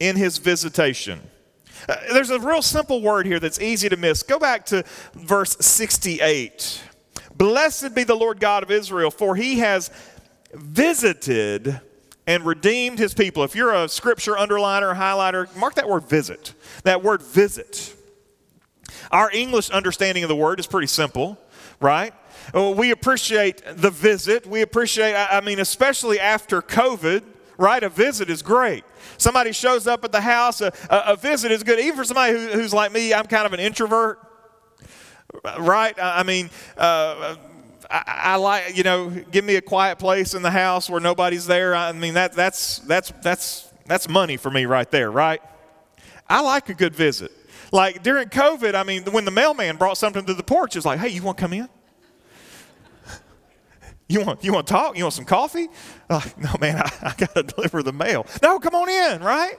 in 0.00 0.16
his 0.16 0.38
visitation. 0.38 1.20
Uh, 1.88 1.96
there's 2.12 2.30
a 2.30 2.40
real 2.40 2.62
simple 2.62 3.00
word 3.00 3.26
here 3.26 3.38
that's 3.38 3.60
easy 3.60 3.88
to 3.88 3.96
miss. 3.96 4.22
Go 4.22 4.38
back 4.38 4.66
to 4.66 4.84
verse 5.14 5.56
68. 5.60 6.82
Blessed 7.36 7.94
be 7.94 8.04
the 8.04 8.14
Lord 8.14 8.40
God 8.40 8.62
of 8.62 8.70
Israel, 8.70 9.10
for 9.10 9.36
he 9.36 9.58
has 9.58 9.90
visited 10.52 11.80
and 12.26 12.44
redeemed 12.44 12.98
his 12.98 13.14
people. 13.14 13.44
If 13.44 13.54
you're 13.54 13.74
a 13.74 13.88
scripture 13.88 14.34
underliner 14.34 14.96
highlighter, 14.96 15.54
mark 15.56 15.74
that 15.74 15.88
word 15.88 16.04
visit. 16.04 16.54
That 16.82 17.02
word 17.02 17.22
visit. 17.22 17.94
Our 19.10 19.30
English 19.30 19.70
understanding 19.70 20.24
of 20.24 20.28
the 20.28 20.36
word 20.36 20.58
is 20.58 20.66
pretty 20.66 20.88
simple, 20.88 21.38
right? 21.78 22.12
We 22.54 22.90
appreciate 22.90 23.62
the 23.66 23.90
visit. 23.90 24.46
We 24.46 24.62
appreciate, 24.62 25.14
I 25.14 25.40
mean, 25.40 25.58
especially 25.58 26.18
after 26.18 26.62
COVID, 26.62 27.22
right? 27.58 27.82
A 27.82 27.88
visit 27.88 28.30
is 28.30 28.42
great. 28.42 28.84
Somebody 29.18 29.52
shows 29.52 29.86
up 29.86 30.04
at 30.04 30.12
the 30.12 30.20
house, 30.20 30.60
a, 30.60 30.72
a, 30.90 31.12
a 31.12 31.16
visit 31.16 31.50
is 31.52 31.62
good. 31.62 31.78
Even 31.78 31.96
for 31.96 32.04
somebody 32.04 32.32
who, 32.32 32.48
who's 32.48 32.74
like 32.74 32.92
me, 32.92 33.14
I'm 33.14 33.26
kind 33.26 33.46
of 33.46 33.52
an 33.52 33.60
introvert, 33.60 34.18
right? 35.58 35.98
I, 35.98 36.20
I 36.20 36.22
mean, 36.22 36.50
uh, 36.76 37.36
I, 37.90 38.02
I, 38.06 38.36
like, 38.36 38.76
you 38.76 38.82
know, 38.82 39.10
give 39.10 39.44
me 39.44 39.56
a 39.56 39.62
quiet 39.62 39.98
place 39.98 40.34
in 40.34 40.42
the 40.42 40.50
house 40.50 40.90
where 40.90 41.00
nobody's 41.00 41.46
there. 41.46 41.74
I 41.74 41.92
mean, 41.92 42.14
that, 42.14 42.32
that's, 42.32 42.80
that's, 42.80 43.12
that's, 43.22 43.68
that's 43.86 44.08
money 44.08 44.36
for 44.36 44.50
me 44.50 44.66
right 44.66 44.90
there, 44.90 45.10
right? 45.10 45.40
I 46.28 46.40
like 46.42 46.68
a 46.68 46.74
good 46.74 46.94
visit. 46.94 47.30
Like 47.72 48.02
during 48.02 48.28
COVID, 48.28 48.74
I 48.74 48.82
mean, 48.82 49.04
when 49.04 49.24
the 49.24 49.30
mailman 49.30 49.76
brought 49.76 49.98
something 49.98 50.24
to 50.26 50.34
the 50.34 50.42
porch, 50.42 50.76
it's 50.76 50.86
like, 50.86 50.98
hey, 50.98 51.08
you 51.08 51.22
want 51.22 51.38
to 51.38 51.42
come 51.42 51.52
in? 51.52 51.68
You 54.08 54.24
want, 54.24 54.44
you 54.44 54.52
want 54.52 54.66
to 54.66 54.72
talk? 54.72 54.96
You 54.96 55.04
want 55.04 55.14
some 55.14 55.24
coffee? 55.24 55.68
Like, 56.08 56.38
no, 56.38 56.54
man, 56.60 56.76
I, 56.84 56.90
I 57.02 57.14
got 57.16 57.34
to 57.34 57.42
deliver 57.42 57.82
the 57.82 57.92
mail. 57.92 58.26
No, 58.42 58.58
come 58.58 58.74
on 58.74 58.88
in, 58.88 59.22
right? 59.22 59.58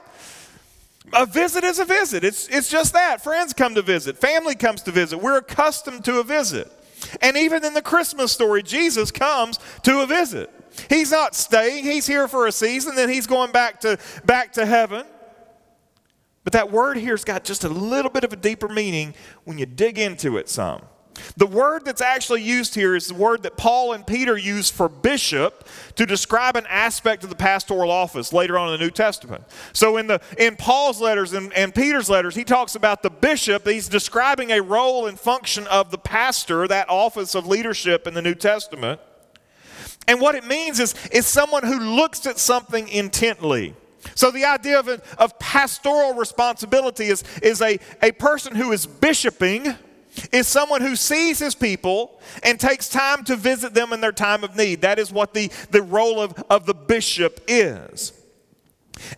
A 1.12 1.26
visit 1.26 1.64
is 1.64 1.78
a 1.78 1.84
visit. 1.84 2.24
It's, 2.24 2.48
it's 2.48 2.68
just 2.68 2.92
that. 2.92 3.22
Friends 3.22 3.52
come 3.52 3.74
to 3.74 3.82
visit, 3.82 4.16
family 4.16 4.54
comes 4.54 4.82
to 4.82 4.90
visit. 4.90 5.18
We're 5.18 5.38
accustomed 5.38 6.04
to 6.06 6.20
a 6.20 6.24
visit. 6.24 6.72
And 7.22 7.36
even 7.36 7.64
in 7.64 7.74
the 7.74 7.82
Christmas 7.82 8.32
story, 8.32 8.62
Jesus 8.62 9.10
comes 9.10 9.58
to 9.84 10.00
a 10.00 10.06
visit. 10.06 10.50
He's 10.88 11.10
not 11.10 11.34
staying, 11.34 11.84
he's 11.84 12.06
here 12.06 12.28
for 12.28 12.46
a 12.46 12.52
season, 12.52 12.94
then 12.94 13.08
he's 13.08 13.26
going 13.26 13.52
back 13.52 13.80
to, 13.80 13.98
back 14.24 14.52
to 14.54 14.66
heaven. 14.66 15.04
But 16.44 16.52
that 16.54 16.70
word 16.70 16.96
here's 16.96 17.24
got 17.24 17.44
just 17.44 17.64
a 17.64 17.68
little 17.68 18.10
bit 18.10 18.24
of 18.24 18.32
a 18.32 18.36
deeper 18.36 18.68
meaning 18.68 19.14
when 19.44 19.58
you 19.58 19.66
dig 19.66 19.98
into 19.98 20.36
it 20.38 20.48
some. 20.48 20.82
The 21.36 21.46
word 21.46 21.84
that's 21.84 22.00
actually 22.00 22.42
used 22.42 22.74
here 22.74 22.96
is 22.96 23.08
the 23.08 23.14
word 23.14 23.42
that 23.42 23.56
Paul 23.56 23.92
and 23.92 24.06
Peter 24.06 24.36
use 24.36 24.70
for 24.70 24.88
bishop 24.88 25.68
to 25.96 26.06
describe 26.06 26.56
an 26.56 26.66
aspect 26.68 27.24
of 27.24 27.30
the 27.30 27.36
pastoral 27.36 27.90
office 27.90 28.32
later 28.32 28.58
on 28.58 28.72
in 28.72 28.78
the 28.78 28.84
New 28.84 28.90
Testament. 28.90 29.44
So 29.72 29.96
in 29.96 30.06
the 30.06 30.20
in 30.36 30.56
Paul's 30.56 31.00
letters 31.00 31.32
and, 31.32 31.52
and 31.52 31.74
Peter's 31.74 32.10
letters, 32.10 32.34
he 32.34 32.44
talks 32.44 32.74
about 32.74 33.02
the 33.02 33.10
bishop. 33.10 33.66
He's 33.66 33.88
describing 33.88 34.50
a 34.50 34.60
role 34.60 35.06
and 35.06 35.18
function 35.18 35.66
of 35.68 35.90
the 35.90 35.98
pastor, 35.98 36.66
that 36.68 36.88
office 36.88 37.34
of 37.34 37.46
leadership 37.46 38.06
in 38.06 38.14
the 38.14 38.22
New 38.22 38.34
Testament. 38.34 39.00
And 40.06 40.20
what 40.20 40.34
it 40.34 40.44
means 40.44 40.80
is, 40.80 40.94
is 41.12 41.26
someone 41.26 41.64
who 41.64 41.78
looks 41.78 42.26
at 42.26 42.38
something 42.38 42.88
intently. 42.88 43.74
So 44.14 44.30
the 44.30 44.44
idea 44.44 44.78
of, 44.78 44.88
of 44.88 45.38
pastoral 45.38 46.14
responsibility 46.14 47.06
is, 47.06 47.24
is 47.42 47.60
a, 47.60 47.78
a 48.02 48.12
person 48.12 48.54
who 48.54 48.72
is 48.72 48.86
bishoping 48.86 49.76
is 50.32 50.46
someone 50.46 50.80
who 50.80 50.96
sees 50.96 51.38
his 51.38 51.54
people 51.54 52.20
and 52.42 52.58
takes 52.58 52.88
time 52.88 53.24
to 53.24 53.36
visit 53.36 53.74
them 53.74 53.92
in 53.92 54.00
their 54.00 54.12
time 54.12 54.44
of 54.44 54.56
need. 54.56 54.82
That 54.82 54.98
is 54.98 55.12
what 55.12 55.34
the, 55.34 55.50
the 55.70 55.82
role 55.82 56.20
of, 56.20 56.42
of 56.50 56.66
the 56.66 56.74
bishop 56.74 57.40
is. 57.48 58.12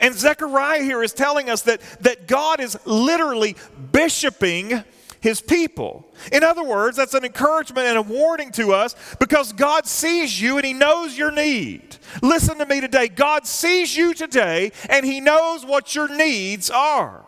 And 0.00 0.14
Zechariah 0.14 0.82
here 0.82 1.02
is 1.02 1.12
telling 1.12 1.48
us 1.48 1.62
that, 1.62 1.80
that 2.00 2.26
God 2.28 2.60
is 2.60 2.78
literally 2.84 3.56
bishoping 3.92 4.84
his 5.20 5.40
people. 5.40 6.06
In 6.32 6.42
other 6.42 6.64
words, 6.64 6.96
that's 6.96 7.14
an 7.14 7.24
encouragement 7.24 7.86
and 7.86 7.98
a 7.98 8.02
warning 8.02 8.50
to 8.52 8.72
us 8.72 8.94
because 9.18 9.52
God 9.52 9.86
sees 9.86 10.40
you 10.40 10.56
and 10.56 10.64
he 10.64 10.72
knows 10.72 11.16
your 11.16 11.30
need. 11.30 11.96
Listen 12.22 12.58
to 12.58 12.66
me 12.66 12.80
today. 12.80 13.08
God 13.08 13.46
sees 13.46 13.96
you 13.96 14.14
today 14.14 14.72
and 14.88 15.04
he 15.04 15.20
knows 15.20 15.64
what 15.64 15.94
your 15.94 16.14
needs 16.14 16.70
are. 16.70 17.24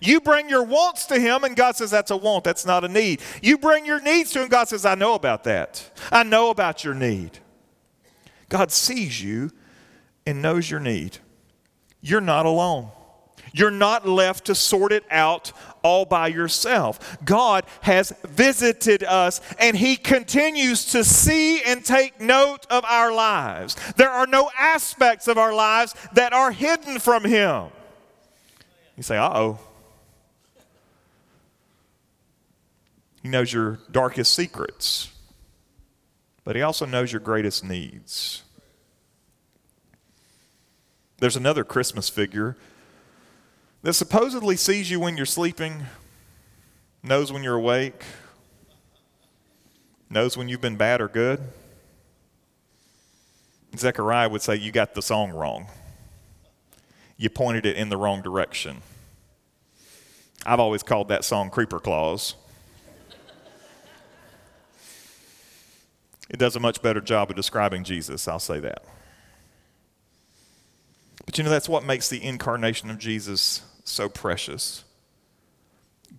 You 0.00 0.20
bring 0.20 0.48
your 0.48 0.62
wants 0.62 1.06
to 1.06 1.18
Him, 1.18 1.44
and 1.44 1.56
God 1.56 1.76
says, 1.76 1.90
That's 1.90 2.10
a 2.10 2.16
want, 2.16 2.44
that's 2.44 2.66
not 2.66 2.84
a 2.84 2.88
need. 2.88 3.20
You 3.42 3.58
bring 3.58 3.86
your 3.86 4.00
needs 4.00 4.32
to 4.32 4.42
Him, 4.42 4.48
God 4.48 4.68
says, 4.68 4.84
I 4.84 4.94
know 4.94 5.14
about 5.14 5.44
that. 5.44 5.90
I 6.10 6.22
know 6.22 6.50
about 6.50 6.84
your 6.84 6.94
need. 6.94 7.38
God 8.48 8.70
sees 8.70 9.22
you 9.22 9.50
and 10.26 10.42
knows 10.42 10.70
your 10.70 10.80
need. 10.80 11.18
You're 12.00 12.20
not 12.20 12.46
alone. 12.46 12.88
You're 13.52 13.70
not 13.70 14.06
left 14.06 14.46
to 14.46 14.54
sort 14.54 14.90
it 14.92 15.04
out 15.10 15.52
all 15.82 16.04
by 16.04 16.26
yourself. 16.28 17.18
God 17.24 17.64
has 17.82 18.12
visited 18.24 19.04
us 19.04 19.40
and 19.58 19.76
He 19.76 19.96
continues 19.96 20.86
to 20.86 21.04
see 21.04 21.62
and 21.62 21.84
take 21.84 22.20
note 22.20 22.66
of 22.68 22.84
our 22.84 23.12
lives. 23.12 23.76
There 23.96 24.10
are 24.10 24.26
no 24.26 24.50
aspects 24.58 25.28
of 25.28 25.38
our 25.38 25.54
lives 25.54 25.94
that 26.14 26.32
are 26.32 26.50
hidden 26.50 26.98
from 26.98 27.24
Him. 27.24 27.66
You 28.96 29.02
say, 29.02 29.18
uh 29.18 29.30
oh. 29.38 29.58
He 33.24 33.30
knows 33.30 33.54
your 33.54 33.78
darkest 33.90 34.34
secrets, 34.34 35.10
but 36.44 36.56
He 36.56 36.62
also 36.62 36.84
knows 36.84 37.10
your 37.10 37.20
greatest 37.20 37.64
needs. 37.64 38.42
There's 41.16 41.34
another 41.34 41.64
Christmas 41.64 42.10
figure 42.10 42.54
that 43.82 43.94
supposedly 43.94 44.56
sees 44.56 44.90
you 44.90 45.00
when 45.00 45.16
you're 45.16 45.24
sleeping, 45.24 45.86
knows 47.02 47.32
when 47.32 47.42
you're 47.42 47.54
awake, 47.54 48.04
knows 50.10 50.36
when 50.36 50.50
you've 50.50 50.60
been 50.60 50.76
bad 50.76 51.00
or 51.00 51.08
good. 51.08 51.40
Zechariah 53.74 54.28
would 54.28 54.42
say, 54.42 54.56
You 54.56 54.70
got 54.70 54.94
the 54.94 55.00
song 55.00 55.30
wrong. 55.30 55.68
You 57.16 57.30
pointed 57.30 57.64
it 57.64 57.76
in 57.76 57.88
the 57.88 57.96
wrong 57.96 58.20
direction. 58.20 58.82
I've 60.44 60.60
always 60.60 60.82
called 60.82 61.08
that 61.08 61.24
song 61.24 61.48
Creeper 61.48 61.80
Claus. 61.80 62.34
It 66.34 66.40
does 66.40 66.56
a 66.56 66.60
much 66.60 66.82
better 66.82 67.00
job 67.00 67.30
of 67.30 67.36
describing 67.36 67.84
Jesus, 67.84 68.26
I'll 68.26 68.40
say 68.40 68.58
that. 68.58 68.82
But 71.24 71.38
you 71.38 71.44
know, 71.44 71.50
that's 71.50 71.68
what 71.68 71.84
makes 71.84 72.08
the 72.08 72.20
incarnation 72.24 72.90
of 72.90 72.98
Jesus 72.98 73.62
so 73.84 74.08
precious. 74.08 74.82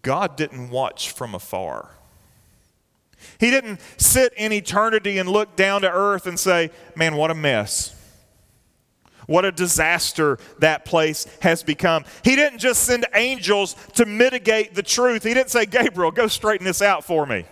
God 0.04 0.38
didn't 0.38 0.70
watch 0.70 1.12
from 1.12 1.36
afar. 1.36 1.98
He 3.42 3.52
didn't 3.52 3.82
sit 3.98 4.32
in 4.38 4.54
eternity 4.54 5.18
and 5.18 5.28
look 5.28 5.58
down 5.58 5.82
to 5.82 5.92
earth 5.92 6.28
and 6.28 6.40
say, 6.40 6.72
Man, 6.96 7.18
what 7.18 7.30
a 7.30 7.36
mess. 7.36 7.94
What 9.28 9.44
a 9.44 9.52
disaster 9.52 10.40
that 10.60 10.86
place 10.86 11.28
has 11.42 11.62
become. 11.62 12.06
He 12.24 12.38
didn't 12.38 12.60
just 12.60 12.84
send 12.84 13.06
angels 13.14 13.76
to 13.96 14.06
mitigate 14.06 14.76
the 14.76 14.84
truth. 14.84 15.24
He 15.24 15.34
didn't 15.34 15.50
say, 15.50 15.66
Gabriel, 15.66 16.12
go 16.12 16.28
straighten 16.28 16.64
this 16.64 16.82
out 16.82 17.04
for 17.04 17.26
me. 17.26 17.44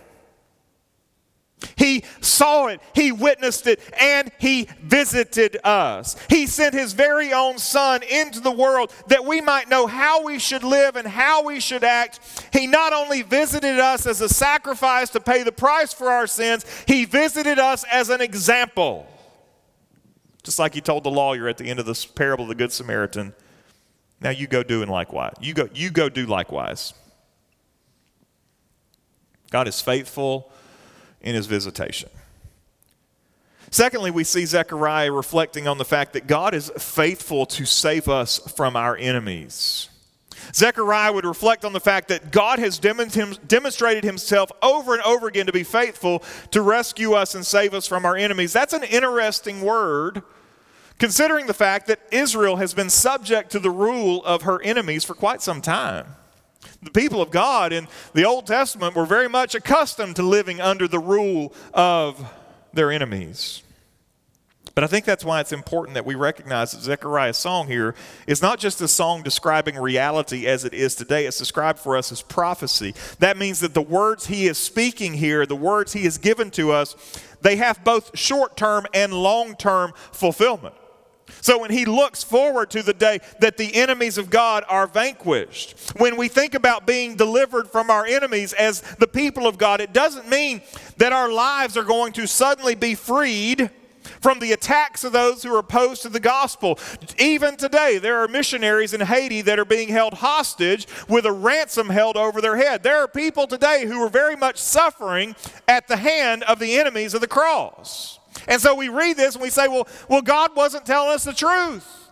He 1.76 2.04
saw 2.20 2.66
it, 2.66 2.80
he 2.94 3.12
witnessed 3.12 3.66
it, 3.66 3.80
and 3.98 4.30
he 4.38 4.68
visited 4.82 5.58
us. 5.64 6.16
He 6.28 6.46
sent 6.46 6.74
his 6.74 6.92
very 6.92 7.32
own 7.32 7.58
son 7.58 8.02
into 8.02 8.40
the 8.40 8.50
world 8.50 8.92
that 9.08 9.24
we 9.24 9.40
might 9.40 9.68
know 9.68 9.86
how 9.86 10.24
we 10.24 10.38
should 10.38 10.64
live 10.64 10.96
and 10.96 11.06
how 11.06 11.44
we 11.44 11.60
should 11.60 11.84
act. 11.84 12.20
He 12.52 12.66
not 12.66 12.92
only 12.92 13.22
visited 13.22 13.78
us 13.78 14.06
as 14.06 14.20
a 14.20 14.28
sacrifice 14.28 15.10
to 15.10 15.20
pay 15.20 15.42
the 15.42 15.52
price 15.52 15.92
for 15.92 16.10
our 16.10 16.26
sins, 16.26 16.64
he 16.86 17.04
visited 17.04 17.58
us 17.58 17.84
as 17.90 18.10
an 18.10 18.20
example. 18.20 19.06
Just 20.42 20.58
like 20.58 20.74
he 20.74 20.80
told 20.80 21.04
the 21.04 21.10
lawyer 21.10 21.48
at 21.48 21.56
the 21.56 21.64
end 21.64 21.80
of 21.80 21.86
this 21.86 22.04
parable 22.04 22.44
of 22.44 22.48
the 22.48 22.54
Good 22.54 22.72
Samaritan, 22.72 23.32
now 24.20 24.30
you 24.30 24.46
go 24.46 24.62
do 24.62 24.82
and 24.82 24.90
likewise. 24.90 25.34
You 25.40 25.54
go, 25.54 25.68
you 25.74 25.90
go 25.90 26.08
do 26.08 26.26
likewise. 26.26 26.92
God 29.50 29.68
is 29.68 29.80
faithful 29.80 30.50
in 31.24 31.34
his 31.34 31.46
visitation. 31.46 32.08
Secondly, 33.70 34.12
we 34.12 34.22
see 34.22 34.46
Zechariah 34.46 35.10
reflecting 35.10 35.66
on 35.66 35.78
the 35.78 35.84
fact 35.84 36.12
that 36.12 36.28
God 36.28 36.54
is 36.54 36.70
faithful 36.78 37.44
to 37.46 37.64
save 37.64 38.08
us 38.08 38.38
from 38.38 38.76
our 38.76 38.96
enemies. 38.96 39.88
Zechariah 40.54 41.12
would 41.12 41.24
reflect 41.24 41.64
on 41.64 41.72
the 41.72 41.80
fact 41.80 42.08
that 42.08 42.30
God 42.30 42.60
has 42.60 42.78
demonstrated 42.78 44.04
himself 44.04 44.52
over 44.62 44.94
and 44.94 45.02
over 45.02 45.26
again 45.26 45.46
to 45.46 45.52
be 45.52 45.64
faithful 45.64 46.22
to 46.52 46.60
rescue 46.60 47.14
us 47.14 47.34
and 47.34 47.44
save 47.44 47.74
us 47.74 47.88
from 47.88 48.04
our 48.04 48.14
enemies. 48.14 48.52
That's 48.52 48.74
an 48.74 48.84
interesting 48.84 49.62
word, 49.62 50.22
considering 50.98 51.46
the 51.46 51.54
fact 51.54 51.86
that 51.86 52.00
Israel 52.12 52.56
has 52.56 52.74
been 52.74 52.90
subject 52.90 53.50
to 53.52 53.58
the 53.58 53.70
rule 53.70 54.22
of 54.24 54.42
her 54.42 54.62
enemies 54.62 55.02
for 55.02 55.14
quite 55.14 55.42
some 55.42 55.62
time 55.62 56.14
the 56.82 56.90
people 56.90 57.20
of 57.22 57.30
God 57.30 57.72
in 57.72 57.88
the 58.12 58.24
Old 58.24 58.46
Testament 58.46 58.94
were 58.94 59.06
very 59.06 59.28
much 59.28 59.54
accustomed 59.54 60.16
to 60.16 60.22
living 60.22 60.60
under 60.60 60.88
the 60.88 60.98
rule 60.98 61.52
of 61.72 62.32
their 62.72 62.90
enemies. 62.90 63.62
But 64.74 64.82
I 64.82 64.88
think 64.88 65.04
that's 65.04 65.24
why 65.24 65.40
it's 65.40 65.52
important 65.52 65.94
that 65.94 66.04
we 66.04 66.16
recognize 66.16 66.72
that 66.72 66.82
Zechariah's 66.82 67.36
song 67.36 67.68
here 67.68 67.94
is 68.26 68.42
not 68.42 68.58
just 68.58 68.80
a 68.80 68.88
song 68.88 69.22
describing 69.22 69.76
reality 69.76 70.46
as 70.46 70.64
it 70.64 70.74
is 70.74 70.96
today, 70.96 71.26
it's 71.26 71.38
described 71.38 71.78
for 71.78 71.96
us 71.96 72.10
as 72.10 72.22
prophecy. 72.22 72.92
That 73.20 73.36
means 73.36 73.60
that 73.60 73.74
the 73.74 73.82
words 73.82 74.26
he 74.26 74.48
is 74.48 74.58
speaking 74.58 75.14
here, 75.14 75.46
the 75.46 75.54
words 75.54 75.92
he 75.92 76.02
has 76.04 76.18
given 76.18 76.50
to 76.52 76.72
us, 76.72 76.96
they 77.40 77.56
have 77.56 77.84
both 77.84 78.18
short 78.18 78.56
term 78.56 78.86
and 78.92 79.12
long 79.12 79.54
term 79.54 79.92
fulfillment. 80.10 80.74
So 81.40 81.58
when 81.58 81.70
he 81.70 81.84
looks 81.84 82.22
forward 82.22 82.70
to 82.70 82.82
the 82.82 82.94
day 82.94 83.20
that 83.40 83.56
the 83.56 83.74
enemies 83.74 84.18
of 84.18 84.30
God 84.30 84.64
are 84.68 84.86
vanquished, 84.86 85.92
when 85.96 86.16
we 86.16 86.28
think 86.28 86.54
about 86.54 86.86
being 86.86 87.16
delivered 87.16 87.70
from 87.70 87.90
our 87.90 88.06
enemies 88.06 88.52
as 88.52 88.80
the 88.98 89.06
people 89.06 89.46
of 89.46 89.58
God, 89.58 89.80
it 89.80 89.92
doesn't 89.92 90.28
mean 90.28 90.62
that 90.96 91.12
our 91.12 91.30
lives 91.30 91.76
are 91.76 91.84
going 91.84 92.12
to 92.14 92.26
suddenly 92.26 92.74
be 92.74 92.94
freed 92.94 93.70
from 94.20 94.38
the 94.38 94.52
attacks 94.52 95.04
of 95.04 95.12
those 95.12 95.42
who 95.42 95.54
are 95.54 95.58
opposed 95.58 96.02
to 96.02 96.08
the 96.08 96.20
gospel. 96.20 96.78
Even 97.18 97.56
today, 97.56 97.98
there 97.98 98.22
are 98.22 98.28
missionaries 98.28 98.94
in 98.94 99.00
Haiti 99.00 99.42
that 99.42 99.58
are 99.58 99.64
being 99.64 99.88
held 99.88 100.14
hostage 100.14 100.86
with 101.08 101.26
a 101.26 101.32
ransom 101.32 101.88
held 101.88 102.16
over 102.16 102.40
their 102.40 102.56
head. 102.56 102.82
There 102.82 102.98
are 102.98 103.08
people 103.08 103.46
today 103.46 103.84
who 103.86 104.02
are 104.02 104.08
very 104.08 104.36
much 104.36 104.58
suffering 104.58 105.36
at 105.68 105.88
the 105.88 105.96
hand 105.96 106.42
of 106.44 106.58
the 106.58 106.78
enemies 106.78 107.14
of 107.14 107.20
the 107.20 107.28
cross. 107.28 108.18
And 108.48 108.60
so 108.60 108.74
we 108.74 108.88
read 108.88 109.16
this 109.16 109.34
and 109.34 109.42
we 109.42 109.50
say, 109.50 109.68
well, 109.68 109.88
well, 110.08 110.22
God 110.22 110.54
wasn't 110.56 110.86
telling 110.86 111.10
us 111.10 111.24
the 111.24 111.32
truth. 111.32 112.04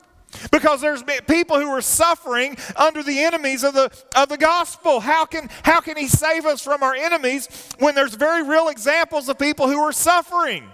Because 0.50 0.80
there's 0.80 1.02
people 1.28 1.60
who 1.60 1.68
are 1.68 1.82
suffering 1.82 2.56
under 2.74 3.02
the 3.02 3.18
enemies 3.20 3.64
of 3.64 3.74
the, 3.74 3.90
of 4.16 4.30
the 4.30 4.38
gospel. 4.38 5.00
How 5.00 5.26
can, 5.26 5.50
how 5.62 5.80
can 5.80 5.96
He 5.96 6.08
save 6.08 6.46
us 6.46 6.62
from 6.62 6.82
our 6.82 6.94
enemies 6.94 7.48
when 7.78 7.94
there's 7.94 8.14
very 8.14 8.42
real 8.42 8.68
examples 8.68 9.28
of 9.28 9.38
people 9.38 9.68
who 9.68 9.78
are 9.78 9.92
suffering 9.92 10.64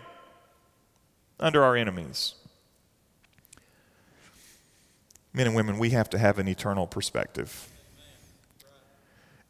under 1.41 1.65
our 1.65 1.77
enemies? 1.77 2.35
Men 5.33 5.49
and 5.49 5.57
women, 5.57 5.79
we 5.79 5.91
have 5.91 6.09
to 6.11 6.19
have 6.19 6.39
an 6.39 6.47
eternal 6.47 6.87
perspective. 6.87 7.69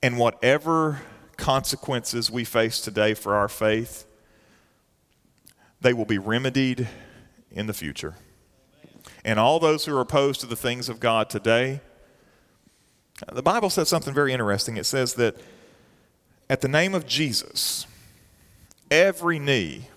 And 0.02 0.16
whatever 0.16 1.02
consequences 1.36 2.30
we 2.30 2.44
face 2.44 2.80
today 2.80 3.14
for 3.14 3.34
our 3.34 3.48
faith, 3.48 4.06
they 5.80 5.92
will 5.92 6.04
be 6.04 6.18
remedied 6.18 6.88
in 7.50 7.66
the 7.66 7.72
future. 7.72 8.14
And 9.24 9.38
all 9.38 9.58
those 9.58 9.84
who 9.84 9.96
are 9.96 10.00
opposed 10.00 10.40
to 10.40 10.46
the 10.46 10.56
things 10.56 10.88
of 10.88 11.00
God 11.00 11.30
today, 11.30 11.80
the 13.32 13.42
Bible 13.42 13.70
says 13.70 13.88
something 13.88 14.14
very 14.14 14.32
interesting. 14.32 14.76
It 14.76 14.86
says 14.86 15.14
that 15.14 15.36
at 16.48 16.60
the 16.60 16.68
name 16.68 16.94
of 16.94 17.06
Jesus, 17.06 17.86
every 18.90 19.38
knee 19.38 19.88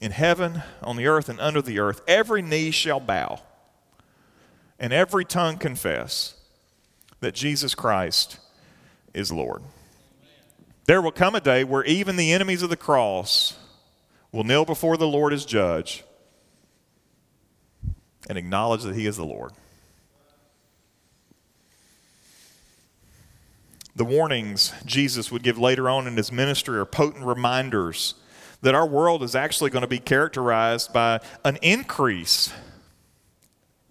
in 0.00 0.12
heaven, 0.12 0.62
on 0.82 0.96
the 0.96 1.06
earth, 1.06 1.28
and 1.28 1.40
under 1.40 1.60
the 1.60 1.78
earth, 1.78 2.00
every 2.06 2.42
knee 2.42 2.70
shall 2.70 3.00
bow, 3.00 3.40
and 4.78 4.92
every 4.92 5.24
tongue 5.24 5.58
confess 5.58 6.34
that 7.20 7.34
Jesus 7.34 7.74
Christ 7.74 8.38
is 9.12 9.32
Lord. 9.32 9.62
There 10.84 11.02
will 11.02 11.10
come 11.10 11.34
a 11.34 11.40
day 11.40 11.64
where 11.64 11.84
even 11.84 12.16
the 12.16 12.32
enemies 12.32 12.62
of 12.62 12.70
the 12.70 12.76
cross 12.76 13.58
will 14.32 14.44
kneel 14.44 14.64
before 14.64 14.96
the 14.96 15.06
Lord 15.06 15.32
as 15.32 15.44
judge 15.44 16.04
and 18.28 18.36
acknowledge 18.36 18.82
that 18.82 18.94
he 18.94 19.06
is 19.06 19.16
the 19.16 19.24
Lord. 19.24 19.52
The 23.96 24.04
warnings 24.04 24.72
Jesus 24.84 25.32
would 25.32 25.42
give 25.42 25.58
later 25.58 25.90
on 25.90 26.06
in 26.06 26.16
his 26.16 26.30
ministry 26.30 26.78
are 26.78 26.84
potent 26.84 27.24
reminders 27.24 28.14
that 28.60 28.74
our 28.74 28.86
world 28.86 29.22
is 29.22 29.34
actually 29.34 29.70
going 29.70 29.82
to 29.82 29.88
be 29.88 29.98
characterized 29.98 30.92
by 30.92 31.20
an 31.44 31.58
increase 31.62 32.52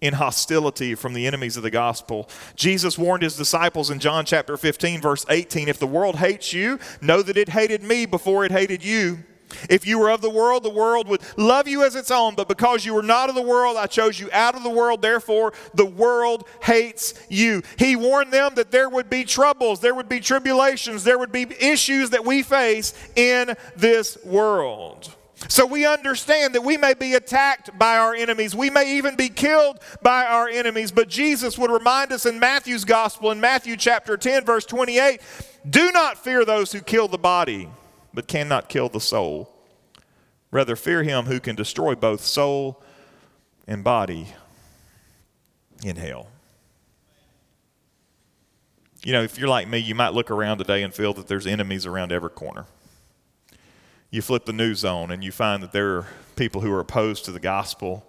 in 0.00 0.14
hostility 0.14 0.94
from 0.94 1.12
the 1.12 1.26
enemies 1.26 1.56
of 1.56 1.62
the 1.62 1.70
gospel. 1.70 2.28
Jesus 2.54 2.96
warned 2.96 3.22
his 3.22 3.36
disciples 3.36 3.90
in 3.90 3.98
John 3.98 4.24
chapter 4.24 4.56
15, 4.56 5.00
verse 5.00 5.26
18 5.28 5.68
If 5.68 5.78
the 5.78 5.86
world 5.86 6.16
hates 6.16 6.52
you, 6.52 6.78
know 7.00 7.20
that 7.22 7.36
it 7.36 7.50
hated 7.50 7.82
me 7.82 8.06
before 8.06 8.44
it 8.44 8.52
hated 8.52 8.84
you. 8.84 9.24
If 9.68 9.86
you 9.86 9.98
were 9.98 10.10
of 10.10 10.20
the 10.20 10.30
world, 10.30 10.62
the 10.62 10.70
world 10.70 11.08
would 11.08 11.22
love 11.36 11.68
you 11.68 11.84
as 11.84 11.94
its 11.94 12.10
own, 12.10 12.34
but 12.34 12.48
because 12.48 12.84
you 12.84 12.94
were 12.94 13.02
not 13.02 13.28
of 13.28 13.34
the 13.34 13.42
world, 13.42 13.76
I 13.76 13.86
chose 13.86 14.18
you 14.18 14.28
out 14.32 14.54
of 14.54 14.62
the 14.62 14.70
world, 14.70 15.02
therefore 15.02 15.52
the 15.74 15.86
world 15.86 16.46
hates 16.62 17.14
you. 17.28 17.62
He 17.78 17.96
warned 17.96 18.32
them 18.32 18.54
that 18.56 18.70
there 18.70 18.88
would 18.88 19.10
be 19.10 19.24
troubles, 19.24 19.80
there 19.80 19.94
would 19.94 20.08
be 20.08 20.20
tribulations, 20.20 21.04
there 21.04 21.18
would 21.18 21.32
be 21.32 21.46
issues 21.60 22.10
that 22.10 22.24
we 22.24 22.42
face 22.42 22.94
in 23.16 23.56
this 23.76 24.18
world. 24.24 25.14
So 25.46 25.64
we 25.64 25.86
understand 25.86 26.56
that 26.56 26.64
we 26.64 26.76
may 26.76 26.94
be 26.94 27.14
attacked 27.14 27.78
by 27.78 27.96
our 27.96 28.12
enemies. 28.12 28.56
We 28.56 28.70
may 28.70 28.96
even 28.96 29.14
be 29.14 29.28
killed 29.28 29.78
by 30.02 30.26
our 30.26 30.48
enemies. 30.48 30.90
But 30.90 31.08
Jesus 31.08 31.56
would 31.56 31.70
remind 31.70 32.10
us 32.10 32.26
in 32.26 32.40
Matthew's 32.40 32.84
gospel, 32.84 33.30
in 33.30 33.40
Matthew 33.40 33.76
chapter 33.76 34.16
10, 34.16 34.44
verse 34.44 34.66
28 34.66 35.20
do 35.68 35.92
not 35.92 36.22
fear 36.22 36.44
those 36.44 36.72
who 36.72 36.80
kill 36.80 37.08
the 37.08 37.18
body 37.18 37.68
but 38.18 38.26
cannot 38.26 38.68
kill 38.68 38.88
the 38.88 38.98
soul. 38.98 39.48
Rather, 40.50 40.74
fear 40.74 41.04
him 41.04 41.26
who 41.26 41.38
can 41.38 41.54
destroy 41.54 41.94
both 41.94 42.20
soul 42.20 42.82
and 43.68 43.84
body 43.84 44.26
in 45.84 45.94
hell. 45.94 46.26
You 49.04 49.12
know, 49.12 49.22
if 49.22 49.38
you're 49.38 49.46
like 49.46 49.68
me, 49.68 49.78
you 49.78 49.94
might 49.94 50.14
look 50.14 50.32
around 50.32 50.58
today 50.58 50.82
and 50.82 50.92
feel 50.92 51.14
that 51.14 51.28
there's 51.28 51.46
enemies 51.46 51.86
around 51.86 52.10
every 52.10 52.30
corner. 52.30 52.66
You 54.10 54.20
flip 54.20 54.46
the 54.46 54.52
news 54.52 54.84
on 54.84 55.12
and 55.12 55.22
you 55.22 55.30
find 55.30 55.62
that 55.62 55.70
there 55.70 55.98
are 55.98 56.06
people 56.34 56.60
who 56.60 56.72
are 56.72 56.80
opposed 56.80 57.24
to 57.26 57.30
the 57.30 57.38
gospel, 57.38 58.04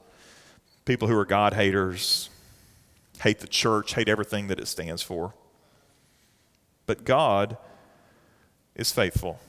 people 0.86 1.08
who 1.08 1.16
are 1.20 1.24
God 1.24 1.54
haters, 1.54 2.32
hate 3.22 3.42
the 3.42 3.48
church, 3.48 3.94
hate 3.94 4.10
everything 4.10 4.48
that 4.48 4.60
it 4.60 4.68
stands 4.68 5.04
for. 5.04 5.36
But 6.88 7.06
God 7.06 7.58
is 8.74 8.92
faithful. 8.92 9.40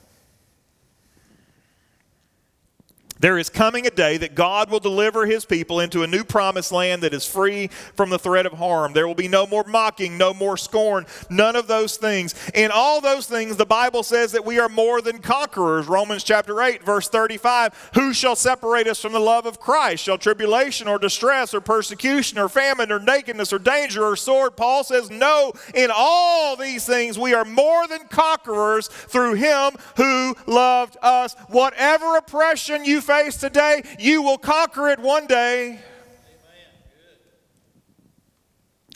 There 3.21 3.37
is 3.37 3.51
coming 3.51 3.85
a 3.85 3.91
day 3.91 4.17
that 4.17 4.33
God 4.33 4.71
will 4.71 4.79
deliver 4.79 5.27
his 5.27 5.45
people 5.45 5.79
into 5.79 6.01
a 6.01 6.07
new 6.07 6.23
promised 6.23 6.71
land 6.71 7.03
that 7.03 7.13
is 7.13 7.23
free 7.23 7.67
from 7.95 8.09
the 8.09 8.17
threat 8.17 8.47
of 8.47 8.53
harm. 8.53 8.93
There 8.93 9.07
will 9.07 9.13
be 9.13 9.27
no 9.27 9.45
more 9.45 9.63
mocking, 9.63 10.17
no 10.17 10.33
more 10.33 10.57
scorn, 10.57 11.05
none 11.29 11.55
of 11.55 11.67
those 11.67 11.97
things. 11.97 12.33
In 12.55 12.71
all 12.73 12.99
those 12.99 13.27
things, 13.27 13.57
the 13.57 13.65
Bible 13.65 14.01
says 14.01 14.31
that 14.31 14.43
we 14.43 14.57
are 14.57 14.69
more 14.69 15.01
than 15.01 15.19
conquerors. 15.19 15.85
Romans 15.85 16.23
chapter 16.23 16.63
8, 16.63 16.83
verse 16.83 17.09
35 17.09 17.91
Who 17.93 18.11
shall 18.11 18.35
separate 18.35 18.87
us 18.87 18.99
from 18.99 19.13
the 19.13 19.19
love 19.19 19.45
of 19.45 19.59
Christ? 19.59 20.03
Shall 20.03 20.17
tribulation 20.17 20.87
or 20.87 20.97
distress 20.97 21.53
or 21.53 21.61
persecution 21.61 22.39
or 22.39 22.49
famine 22.49 22.91
or 22.91 22.99
nakedness 22.99 23.53
or 23.53 23.59
danger 23.59 24.03
or 24.03 24.15
sword? 24.15 24.57
Paul 24.57 24.83
says, 24.83 25.11
No, 25.11 25.53
in 25.75 25.91
all 25.93 26.55
these 26.55 26.87
things 26.87 27.19
we 27.19 27.35
are 27.35 27.45
more 27.45 27.87
than 27.87 28.07
conquerors 28.07 28.87
through 28.87 29.35
him 29.35 29.73
who 29.97 30.35
loved 30.47 30.97
us. 31.03 31.35
Whatever 31.49 32.17
oppression 32.17 32.83
you 32.83 32.99
face 33.11 33.35
today, 33.35 33.83
you 33.99 34.21
will 34.21 34.37
conquer 34.37 34.87
it 34.87 34.99
one 34.99 35.27
day. 35.27 35.79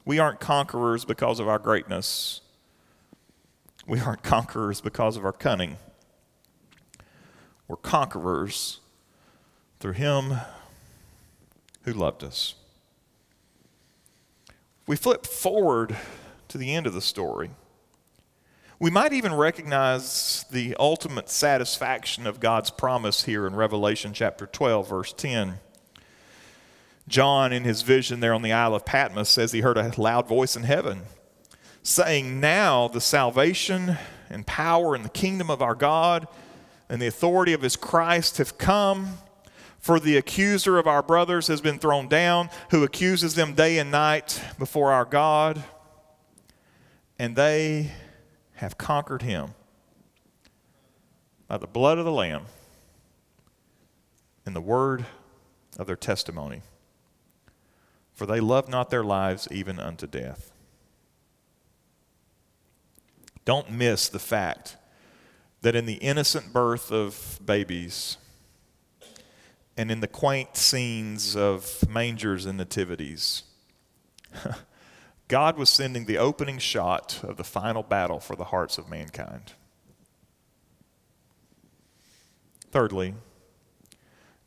We 0.06 0.20
aren't 0.20 0.40
conquerors 0.40 1.04
because 1.04 1.40
of 1.42 1.50
our 1.50 1.60
greatness. 1.60 2.40
We 3.86 4.00
aren't 4.00 4.24
conquerors 4.24 4.80
because 4.80 5.18
of 5.18 5.26
our 5.26 5.34
cunning. 5.34 5.78
We're 7.68 7.76
conquerors 7.76 8.80
through 9.80 9.94
Him 9.94 10.36
who 11.84 11.92
loved 11.92 12.24
us. 12.24 12.56
We 14.88 14.96
flip 14.96 15.26
forward 15.26 15.98
to 16.48 16.58
the 16.58 16.74
end 16.74 16.88
of 16.88 16.94
the 16.94 17.02
story. 17.02 17.50
We 18.86 18.92
might 18.92 19.14
even 19.14 19.34
recognize 19.34 20.46
the 20.52 20.76
ultimate 20.78 21.28
satisfaction 21.28 22.28
of 22.28 22.40
God's 22.40 22.70
promise 22.70 23.24
here 23.24 23.48
in 23.48 23.56
Revelation 23.56 24.14
chapter 24.14 24.46
12, 24.46 24.88
verse 24.88 25.12
10. 25.12 25.56
John, 27.08 27.52
in 27.52 27.64
his 27.64 27.82
vision 27.82 28.20
there 28.20 28.36
on 28.36 28.44
the 28.44 28.54
Isle 28.54 28.76
of 28.76 28.86
Patmos, 28.86 29.28
says 29.28 29.54
he 29.54 29.62
heard 29.62 29.80
a 29.80 29.92
loud 30.00 30.28
voice 30.28 30.56
in 30.56 30.62
heaven 30.62 31.02
saying, 31.82 32.40
Now 32.40 32.88
the 32.88 33.02
salvation 33.02 33.98
and 34.30 34.46
power 34.46 34.94
and 34.94 35.04
the 35.04 35.10
kingdom 35.10 35.50
of 35.50 35.64
our 35.64 35.74
God 35.74 36.28
and 36.88 37.02
the 37.02 37.08
authority 37.08 37.54
of 37.54 37.64
his 37.64 37.76
Christ 37.76 38.38
have 38.38 38.60
come. 38.60 39.18
For 39.80 40.00
the 40.00 40.16
accuser 40.16 40.78
of 40.78 40.86
our 40.86 41.02
brothers 41.02 41.48
has 41.48 41.60
been 41.60 41.80
thrown 41.80 42.08
down, 42.08 42.52
who 42.70 42.84
accuses 42.84 43.34
them 43.34 43.56
day 43.56 43.80
and 43.80 43.90
night 43.90 44.40
before 44.60 44.92
our 44.92 45.06
God. 45.06 45.64
And 47.18 47.36
they 47.36 47.92
have 48.56 48.78
conquered 48.78 49.22
him 49.22 49.54
by 51.48 51.58
the 51.58 51.68
blood 51.68 51.98
of 51.98 52.06
the 52.06 52.12
Lamb 52.12 52.46
and 54.46 54.56
the 54.56 54.62
word 54.62 55.06
of 55.78 55.88
their 55.88 55.96
testimony. 55.96 56.62
For 58.14 58.26
they 58.26 58.40
love 58.40 58.70
not 58.70 58.90
their 58.90 59.04
lives 59.04 59.48
even 59.52 59.80
unto 59.80 60.08
death. 60.08 60.52
Don't 63.44 63.70
miss 63.70 64.08
the 64.08 64.20
fact 64.20 64.78
that 65.62 65.76
in 65.76 65.86
the 65.86 65.96
innocent 65.96 66.54
birth 66.54 66.92
of 66.92 67.40
babies 67.46 68.18
and 69.78 69.92
in 69.92 70.00
the 70.00 70.08
quaint 70.08 70.56
scenes 70.56 71.36
of 71.36 71.88
mangers 71.90 72.46
and 72.46 72.58
nativities, 72.58 73.44
God 75.28 75.58
was 75.58 75.70
sending 75.70 76.06
the 76.06 76.18
opening 76.18 76.60
shot 76.60 77.20
of 77.24 77.38
the 77.38 77.44
final 77.44 77.82
battle 77.82 78.20
for 78.20 78.36
the 78.36 78.46
hearts 78.46 78.78
of 78.78 78.90
mankind. 78.90 79.54
Thirdly, 82.72 83.16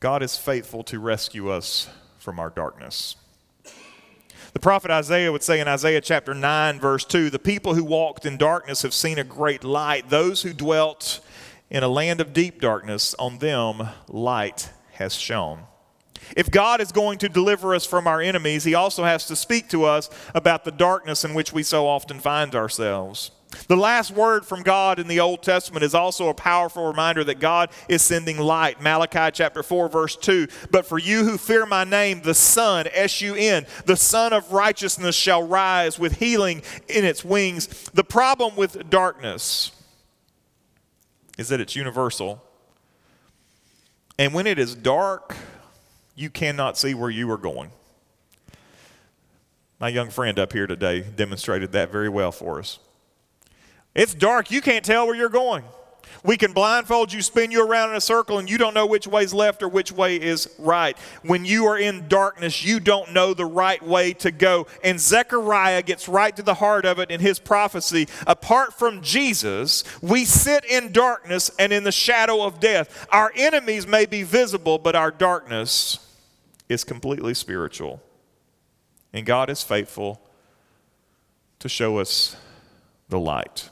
God 0.00 0.22
is 0.22 0.36
faithful 0.36 0.84
to 0.84 1.00
rescue 1.00 1.50
us 1.50 1.88
from 2.18 2.38
our 2.38 2.50
darkness. 2.50 3.16
The 4.52 4.60
prophet 4.60 4.90
Isaiah 4.90 5.32
would 5.32 5.42
say 5.42 5.60
in 5.60 5.68
Isaiah 5.68 6.00
chapter 6.00 6.34
9, 6.34 6.78
verse 6.78 7.04
2 7.04 7.30
The 7.30 7.38
people 7.38 7.74
who 7.74 7.84
walked 7.84 8.24
in 8.24 8.36
darkness 8.36 8.82
have 8.82 8.94
seen 8.94 9.18
a 9.18 9.24
great 9.24 9.64
light. 9.64 10.08
Those 10.08 10.42
who 10.42 10.52
dwelt 10.52 11.20
in 11.70 11.82
a 11.82 11.88
land 11.88 12.20
of 12.20 12.32
deep 12.32 12.60
darkness, 12.60 13.14
on 13.18 13.38
them 13.38 13.88
light 14.08 14.70
has 14.92 15.14
shone. 15.14 15.64
If 16.36 16.50
God 16.50 16.80
is 16.80 16.92
going 16.92 17.18
to 17.18 17.28
deliver 17.28 17.74
us 17.74 17.86
from 17.86 18.06
our 18.06 18.20
enemies, 18.20 18.64
He 18.64 18.74
also 18.74 19.04
has 19.04 19.26
to 19.26 19.36
speak 19.36 19.68
to 19.70 19.84
us 19.84 20.10
about 20.34 20.64
the 20.64 20.70
darkness 20.70 21.24
in 21.24 21.34
which 21.34 21.52
we 21.52 21.62
so 21.62 21.86
often 21.86 22.20
find 22.20 22.54
ourselves. 22.54 23.30
The 23.66 23.76
last 23.76 24.10
word 24.10 24.44
from 24.44 24.62
God 24.62 24.98
in 24.98 25.08
the 25.08 25.20
Old 25.20 25.42
Testament 25.42 25.82
is 25.82 25.94
also 25.94 26.28
a 26.28 26.34
powerful 26.34 26.86
reminder 26.86 27.24
that 27.24 27.40
God 27.40 27.70
is 27.88 28.02
sending 28.02 28.38
light. 28.38 28.82
Malachi 28.82 29.30
chapter 29.32 29.62
4, 29.62 29.88
verse 29.88 30.16
2. 30.16 30.48
But 30.70 30.84
for 30.84 30.98
you 30.98 31.24
who 31.24 31.38
fear 31.38 31.64
my 31.64 31.84
name, 31.84 32.20
the 32.20 32.34
Sun, 32.34 32.88
S 32.92 33.22
U 33.22 33.34
N, 33.34 33.66
the 33.86 33.96
Sun 33.96 34.34
of 34.34 34.52
righteousness 34.52 35.16
shall 35.16 35.46
rise 35.46 35.98
with 35.98 36.18
healing 36.18 36.62
in 36.88 37.04
its 37.04 37.24
wings. 37.24 37.66
The 37.94 38.04
problem 38.04 38.54
with 38.54 38.90
darkness 38.90 39.72
is 41.38 41.48
that 41.48 41.60
it's 41.60 41.74
universal. 41.74 42.42
And 44.18 44.34
when 44.34 44.46
it 44.46 44.58
is 44.58 44.74
dark, 44.74 45.36
you 46.18 46.30
cannot 46.30 46.76
see 46.76 46.94
where 46.94 47.10
you 47.10 47.30
are 47.30 47.38
going. 47.38 47.70
My 49.78 49.88
young 49.88 50.10
friend 50.10 50.36
up 50.38 50.52
here 50.52 50.66
today 50.66 51.00
demonstrated 51.00 51.70
that 51.72 51.92
very 51.92 52.08
well 52.08 52.32
for 52.32 52.58
us. 52.58 52.80
It's 53.94 54.14
dark, 54.14 54.50
you 54.50 54.60
can't 54.60 54.84
tell 54.84 55.06
where 55.06 55.14
you're 55.14 55.28
going. 55.28 55.62
We 56.24 56.36
can 56.36 56.52
blindfold 56.52 57.12
you, 57.12 57.22
spin 57.22 57.52
you 57.52 57.64
around 57.64 57.90
in 57.90 57.96
a 57.96 58.00
circle, 58.00 58.38
and 58.38 58.50
you 58.50 58.58
don't 58.58 58.74
know 58.74 58.86
which 58.86 59.06
way's 59.06 59.32
left 59.32 59.62
or 59.62 59.68
which 59.68 59.92
way 59.92 60.16
is 60.16 60.52
right. 60.58 60.98
When 61.22 61.44
you 61.44 61.66
are 61.66 61.78
in 61.78 62.08
darkness, 62.08 62.64
you 62.64 62.80
don't 62.80 63.12
know 63.12 63.34
the 63.34 63.44
right 63.44 63.80
way 63.80 64.14
to 64.14 64.32
go. 64.32 64.66
And 64.82 64.98
Zechariah 64.98 65.82
gets 65.82 66.08
right 66.08 66.34
to 66.34 66.42
the 66.42 66.54
heart 66.54 66.84
of 66.84 66.98
it 66.98 67.12
in 67.12 67.20
his 67.20 67.38
prophecy. 67.38 68.08
Apart 68.26 68.74
from 68.74 69.00
Jesus, 69.00 69.84
we 70.02 70.24
sit 70.24 70.64
in 70.64 70.90
darkness 70.90 71.52
and 71.58 71.72
in 71.72 71.84
the 71.84 71.92
shadow 71.92 72.42
of 72.42 72.58
death. 72.58 73.06
Our 73.12 73.30
enemies 73.36 73.86
may 73.86 74.06
be 74.06 74.24
visible, 74.24 74.78
but 74.78 74.96
our 74.96 75.12
darkness 75.12 76.07
is 76.68 76.84
completely 76.84 77.34
spiritual. 77.34 78.02
And 79.12 79.24
God 79.24 79.50
is 79.50 79.62
faithful 79.62 80.20
to 81.58 81.68
show 81.68 81.98
us 81.98 82.36
the 83.08 83.18
light. 83.18 83.70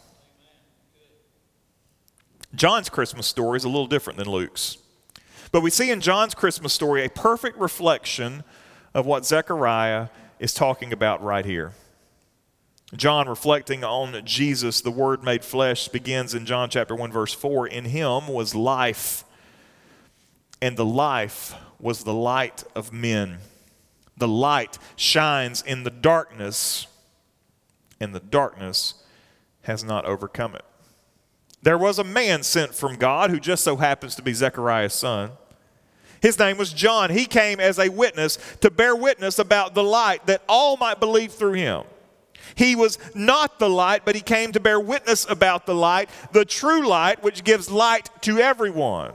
John's 2.54 2.88
Christmas 2.88 3.26
story 3.26 3.58
is 3.58 3.64
a 3.64 3.68
little 3.68 3.86
different 3.86 4.18
than 4.18 4.28
Luke's. 4.30 4.78
But 5.52 5.60
we 5.60 5.70
see 5.70 5.90
in 5.90 6.00
John's 6.00 6.34
Christmas 6.34 6.72
story 6.72 7.04
a 7.04 7.10
perfect 7.10 7.58
reflection 7.58 8.44
of 8.94 9.06
what 9.06 9.26
Zechariah 9.26 10.08
is 10.38 10.54
talking 10.54 10.92
about 10.92 11.22
right 11.22 11.44
here. 11.44 11.74
John, 12.94 13.28
reflecting 13.28 13.84
on 13.84 14.24
Jesus, 14.24 14.80
the 14.80 14.90
Word 14.90 15.24
made 15.24 15.44
flesh, 15.44 15.88
begins 15.88 16.34
in 16.34 16.46
John 16.46 16.70
chapter 16.70 16.94
1, 16.94 17.10
verse 17.10 17.34
4 17.34 17.66
In 17.66 17.86
him 17.86 18.28
was 18.28 18.54
life, 18.54 19.24
and 20.62 20.76
the 20.76 20.84
life 20.84 21.54
was 21.78 22.04
the 22.04 22.14
light 22.14 22.64
of 22.74 22.92
men. 22.92 23.38
The 24.16 24.28
light 24.28 24.78
shines 24.96 25.62
in 25.62 25.84
the 25.84 25.90
darkness, 25.90 26.86
and 28.00 28.14
the 28.14 28.20
darkness 28.20 28.94
has 29.62 29.84
not 29.84 30.04
overcome 30.04 30.54
it. 30.54 30.64
There 31.62 31.78
was 31.78 31.98
a 31.98 32.04
man 32.04 32.42
sent 32.42 32.74
from 32.74 32.96
God 32.96 33.30
who 33.30 33.40
just 33.40 33.64
so 33.64 33.76
happens 33.76 34.14
to 34.14 34.22
be 34.22 34.32
Zechariah's 34.32 34.94
son. 34.94 35.32
His 36.22 36.38
name 36.38 36.56
was 36.56 36.72
John. 36.72 37.10
He 37.10 37.26
came 37.26 37.60
as 37.60 37.78
a 37.78 37.88
witness 37.88 38.38
to 38.60 38.70
bear 38.70 38.96
witness 38.96 39.38
about 39.38 39.74
the 39.74 39.84
light 39.84 40.26
that 40.26 40.42
all 40.48 40.76
might 40.76 41.00
believe 41.00 41.32
through 41.32 41.54
him. 41.54 41.84
He 42.54 42.76
was 42.76 42.98
not 43.14 43.58
the 43.58 43.68
light, 43.68 44.02
but 44.04 44.14
he 44.14 44.20
came 44.20 44.52
to 44.52 44.60
bear 44.60 44.78
witness 44.78 45.26
about 45.28 45.66
the 45.66 45.74
light, 45.74 46.08
the 46.32 46.44
true 46.44 46.86
light, 46.86 47.22
which 47.22 47.44
gives 47.44 47.70
light 47.70 48.08
to 48.22 48.38
everyone. 48.38 49.12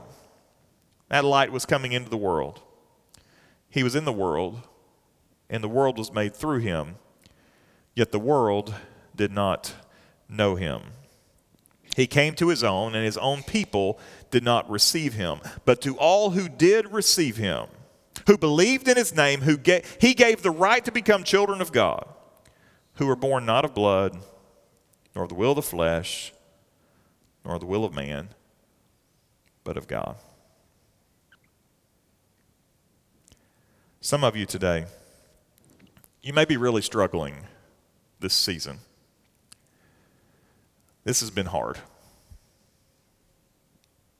That 1.12 1.26
light 1.26 1.52
was 1.52 1.66
coming 1.66 1.92
into 1.92 2.08
the 2.08 2.16
world. 2.16 2.62
He 3.68 3.82
was 3.82 3.94
in 3.94 4.06
the 4.06 4.14
world, 4.14 4.62
and 5.50 5.62
the 5.62 5.68
world 5.68 5.98
was 5.98 6.10
made 6.10 6.34
through 6.34 6.60
him, 6.60 6.94
yet 7.94 8.12
the 8.12 8.18
world 8.18 8.74
did 9.14 9.30
not 9.30 9.74
know 10.26 10.54
him. 10.54 10.80
He 11.96 12.06
came 12.06 12.34
to 12.36 12.48
his 12.48 12.64
own, 12.64 12.94
and 12.94 13.04
his 13.04 13.18
own 13.18 13.42
people 13.42 14.00
did 14.30 14.42
not 14.42 14.70
receive 14.70 15.12
him. 15.12 15.40
But 15.66 15.82
to 15.82 15.98
all 15.98 16.30
who 16.30 16.48
did 16.48 16.90
receive 16.90 17.36
him, 17.36 17.66
who 18.26 18.38
believed 18.38 18.88
in 18.88 18.96
his 18.96 19.14
name, 19.14 19.42
who 19.42 19.58
gave, 19.58 19.98
he 20.00 20.14
gave 20.14 20.40
the 20.40 20.50
right 20.50 20.82
to 20.82 20.92
become 20.92 21.24
children 21.24 21.60
of 21.60 21.72
God, 21.72 22.08
who 22.94 23.06
were 23.06 23.16
born 23.16 23.44
not 23.44 23.66
of 23.66 23.74
blood, 23.74 24.16
nor 25.14 25.24
of 25.24 25.28
the 25.28 25.34
will 25.34 25.50
of 25.50 25.56
the 25.56 25.62
flesh, 25.62 26.32
nor 27.44 27.58
the 27.58 27.66
will 27.66 27.84
of 27.84 27.92
man, 27.92 28.30
but 29.62 29.76
of 29.76 29.86
God. 29.86 30.16
Some 34.04 34.24
of 34.24 34.34
you 34.34 34.46
today, 34.46 34.86
you 36.22 36.32
may 36.32 36.44
be 36.44 36.56
really 36.56 36.82
struggling 36.82 37.36
this 38.18 38.34
season. 38.34 38.80
This 41.04 41.20
has 41.20 41.30
been 41.30 41.46
hard. 41.46 41.78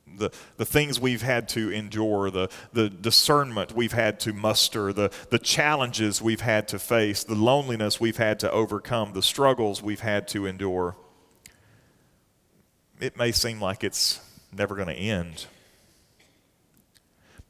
the, 0.07 0.31
the 0.57 0.65
things 0.65 1.01
we've 1.01 1.23
had 1.23 1.49
to 1.51 1.71
endure, 1.71 2.31
the, 2.31 2.49
the 2.73 2.89
discernment 2.89 3.73
we've 3.73 3.93
had 3.93 4.21
to 4.21 4.33
muster, 4.33 4.93
the, 4.93 5.11
the 5.31 5.39
challenges 5.39 6.23
we've 6.23 6.41
had 6.41 6.69
to 6.69 6.79
face, 6.79 7.25
the 7.25 7.35
loneliness 7.35 8.01
we've 8.01 8.17
had 8.17 8.39
to 8.41 8.51
overcome, 8.51 9.13
the 9.13 9.23
struggles 9.23 9.83
we've 9.83 10.01
had 10.01 10.29
to 10.29 10.47
endure, 10.47 10.97
it 13.01 13.17
may 13.17 13.33
seem 13.33 13.61
like 13.61 13.83
it's 13.83 14.21
never 14.53 14.77
going 14.77 14.89
to 14.89 14.95
end. 14.95 15.47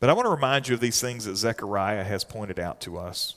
But 0.02 0.10
I 0.10 0.14
want 0.14 0.26
to 0.26 0.30
remind 0.30 0.66
you 0.66 0.74
of 0.74 0.80
these 0.80 1.00
things 1.00 1.26
that 1.26 1.36
Zechariah 1.36 2.02
has 2.02 2.24
pointed 2.24 2.58
out 2.58 2.80
to 2.80 2.98
us. 2.98 3.36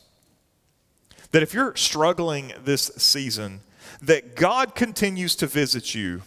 That 1.30 1.44
if 1.44 1.54
you're 1.54 1.76
struggling 1.76 2.54
this 2.64 2.90
season, 2.98 3.60
that 4.02 4.36
God 4.36 4.74
continues 4.74 5.36
to 5.36 5.46
visit 5.46 5.94
you 5.94 6.24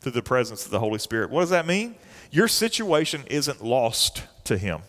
through 0.00 0.10
the 0.10 0.22
presence 0.22 0.64
of 0.64 0.72
the 0.72 0.80
Holy 0.80 0.98
Spirit. 0.98 1.30
What 1.30 1.42
does 1.42 1.50
that 1.50 1.68
mean? 1.68 1.94
Your 2.32 2.48
situation 2.48 3.22
isn't 3.30 3.62
lost 3.62 4.24
to 4.42 4.58
Him. 4.58 4.80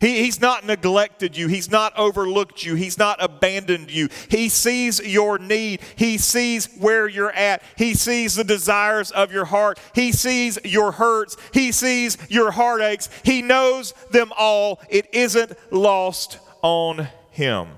He, 0.00 0.24
he's 0.24 0.40
not 0.40 0.64
neglected 0.64 1.36
you. 1.36 1.48
He's 1.48 1.70
not 1.70 1.96
overlooked 1.96 2.64
you. 2.64 2.74
He's 2.74 2.98
not 2.98 3.22
abandoned 3.22 3.90
you. 3.90 4.08
He 4.28 4.48
sees 4.48 5.00
your 5.00 5.38
need. 5.38 5.80
He 5.96 6.18
sees 6.18 6.66
where 6.78 7.08
you're 7.08 7.32
at. 7.32 7.62
He 7.76 7.94
sees 7.94 8.34
the 8.34 8.44
desires 8.44 9.10
of 9.10 9.32
your 9.32 9.46
heart. 9.46 9.78
He 9.94 10.12
sees 10.12 10.58
your 10.64 10.92
hurts. 10.92 11.36
He 11.52 11.72
sees 11.72 12.18
your 12.28 12.50
heartaches. 12.50 13.08
He 13.24 13.42
knows 13.42 13.92
them 14.10 14.32
all. 14.36 14.80
It 14.88 15.08
isn't 15.12 15.52
lost 15.72 16.38
on 16.62 17.08
Him. 17.30 17.68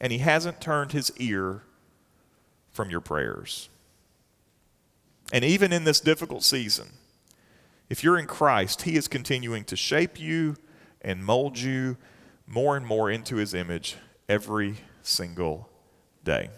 And 0.00 0.12
He 0.12 0.18
hasn't 0.18 0.60
turned 0.60 0.92
His 0.92 1.12
ear 1.18 1.62
from 2.72 2.90
your 2.90 3.00
prayers. 3.00 3.68
And 5.32 5.44
even 5.44 5.72
in 5.72 5.84
this 5.84 6.00
difficult 6.00 6.44
season, 6.44 6.88
if 7.88 8.02
you're 8.02 8.18
in 8.18 8.26
Christ, 8.26 8.82
He 8.82 8.96
is 8.96 9.08
continuing 9.08 9.64
to 9.64 9.76
shape 9.76 10.20
you 10.20 10.56
and 11.00 11.24
mold 11.24 11.58
you 11.58 11.96
more 12.46 12.76
and 12.76 12.86
more 12.86 13.10
into 13.10 13.36
His 13.36 13.54
image 13.54 13.96
every 14.28 14.76
single 15.02 15.68
day. 16.24 16.50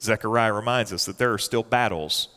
Zechariah 0.00 0.52
reminds 0.52 0.92
us 0.92 1.06
that 1.06 1.18
there 1.18 1.32
are 1.32 1.38
still 1.38 1.62
battles 1.62 2.28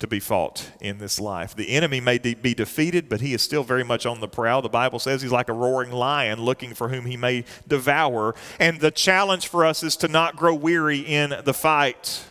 to 0.00 0.06
be 0.06 0.18
fought 0.18 0.70
in 0.80 0.98
this 0.98 1.20
life. 1.20 1.54
The 1.54 1.70
enemy 1.70 2.00
may 2.00 2.18
de- 2.18 2.34
be 2.34 2.54
defeated, 2.54 3.08
but 3.08 3.20
he 3.20 3.34
is 3.34 3.42
still 3.42 3.62
very 3.62 3.84
much 3.84 4.06
on 4.06 4.20
the 4.20 4.28
prowl. 4.28 4.62
The 4.62 4.68
Bible 4.70 4.98
says 4.98 5.20
he's 5.20 5.30
like 5.30 5.50
a 5.50 5.54
roaring 5.54 5.92
lion 5.92 6.40
looking 6.40 6.74
for 6.74 6.88
whom 6.88 7.04
he 7.04 7.18
may 7.18 7.44
devour. 7.68 8.34
And 8.58 8.80
the 8.80 8.90
challenge 8.90 9.48
for 9.48 9.64
us 9.64 9.82
is 9.82 9.96
to 9.98 10.08
not 10.08 10.36
grow 10.36 10.54
weary 10.54 11.00
in 11.00 11.34
the 11.44 11.54
fight 11.54 12.24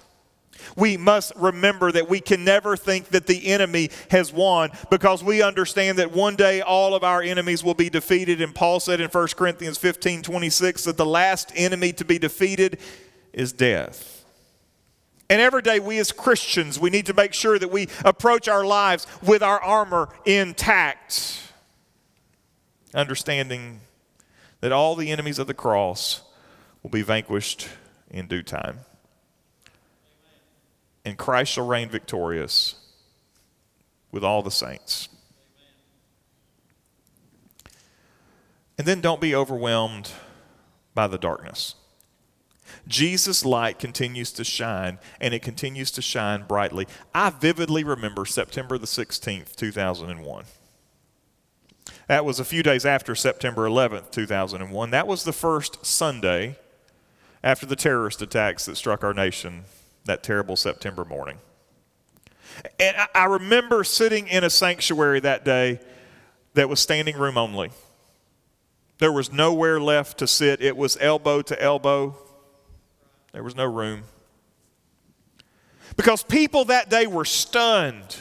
we 0.76 0.98
must 0.98 1.34
remember 1.36 1.92
that 1.92 2.10
we 2.10 2.20
can 2.20 2.44
never 2.44 2.76
think 2.76 3.10
that 3.10 3.28
the 3.28 3.48
enemy 3.48 3.90
has 4.12 4.34
won 4.34 4.72
because 4.90 5.24
we 5.24 5.42
understand 5.42 5.98
that 6.00 6.12
one 6.12 6.36
day 6.36 6.62
all 6.62 6.96
of 6.96 7.04
our 7.04 7.22
enemies 7.22 7.64
will 7.64 7.74
be 7.74 7.90
defeated. 7.90 8.42
And 8.42 8.54
Paul 8.54 8.80
said 8.80 9.02
in 9.02 9.10
1 9.10 9.28
Corinthians 9.30 9.78
15 9.78 10.22
26 10.22 10.84
that 10.84 10.98
the 10.98 11.06
last 11.06 11.52
enemy 11.56 11.94
to 11.94 12.06
be 12.06 12.20
defeated 12.20 12.80
is 13.34 13.52
death. 13.54 14.26
And 15.30 15.40
every 15.40 15.62
day, 15.62 15.80
we 15.80 16.00
as 16.00 16.12
Christians, 16.12 16.80
we 16.80 16.90
need 16.90 17.06
to 17.06 17.14
make 17.14 17.34
sure 17.34 17.60
that 17.60 17.70
we 17.70 17.88
approach 18.04 18.48
our 18.48 18.66
lives 18.66 19.06
with 19.22 19.44
our 19.44 19.62
armor 19.62 20.10
intact, 20.26 21.44
understanding 22.96 23.82
that 24.62 24.72
all 24.72 24.96
the 24.96 25.12
enemies 25.12 25.38
of 25.38 25.46
the 25.46 25.54
cross 25.54 26.24
will 26.82 26.90
be 26.90 27.04
vanquished 27.04 27.70
in 28.10 28.26
due 28.28 28.42
time 28.42 28.80
and 31.06 31.18
Christ 31.18 31.54
shall 31.54 31.68
reign 31.68 31.90
victorious 31.90 32.76
with 34.12 34.24
all 34.24 34.42
the 34.42 34.52
saints. 34.52 35.10
And 38.78 38.88
then 38.88 39.02
don't 39.02 39.22
be 39.22 39.36
overwhelmed 39.36 40.12
by 40.94 41.08
the 41.08 41.18
darkness. 41.18 41.76
Jesus' 42.88 43.46
light 43.46 43.80
continues 43.80 44.32
to 44.34 44.44
shine, 44.44 45.00
and 45.20 45.34
it 45.34 45.42
continues 45.42 45.92
to 45.92 46.02
shine 46.02 46.44
brightly. 46.44 46.88
I 47.14 47.30
vividly 47.30 47.84
remember 47.84 48.26
September 48.26 48.78
the 48.78 48.88
16th, 48.88 49.56
2001. 49.56 50.46
That 52.08 52.26
was 52.26 52.40
a 52.40 52.46
few 52.46 52.64
days 52.64 52.86
after 52.86 53.16
September 53.16 53.68
11th, 53.68 54.12
2001. 54.12 54.92
That 54.92 55.08
was 55.08 55.24
the 55.24 55.34
first 55.34 55.86
Sunday 55.86 56.58
after 57.44 57.66
the 57.66 57.76
terrorist 57.76 58.22
attacks 58.22 58.66
that 58.66 58.76
struck 58.76 59.04
our 59.04 59.14
nation 59.14 59.66
that 60.06 60.24
terrible 60.24 60.56
September 60.56 61.06
morning. 61.06 61.38
And 62.80 62.96
I 63.16 63.26
remember 63.26 63.84
sitting 63.84 64.28
in 64.28 64.44
a 64.44 64.50
sanctuary 64.50 65.20
that 65.22 65.46
day 65.46 65.80
that 66.54 66.68
was 66.68 66.80
standing 66.80 67.18
room 67.18 67.38
only. 67.38 67.72
There 68.98 69.12
was 69.12 69.32
nowhere 69.32 69.80
left 69.80 70.18
to 70.20 70.28
sit, 70.28 70.62
it 70.62 70.76
was 70.76 70.98
elbow 71.00 71.42
to 71.44 71.62
elbow. 71.62 72.18
There 73.32 73.44
was 73.44 73.56
no 73.56 73.66
room. 73.66 74.04
Because 75.96 76.24
people 76.24 76.66
that 76.66 76.90
day 76.90 77.08
were 77.08 77.26
stunned. 77.26 78.18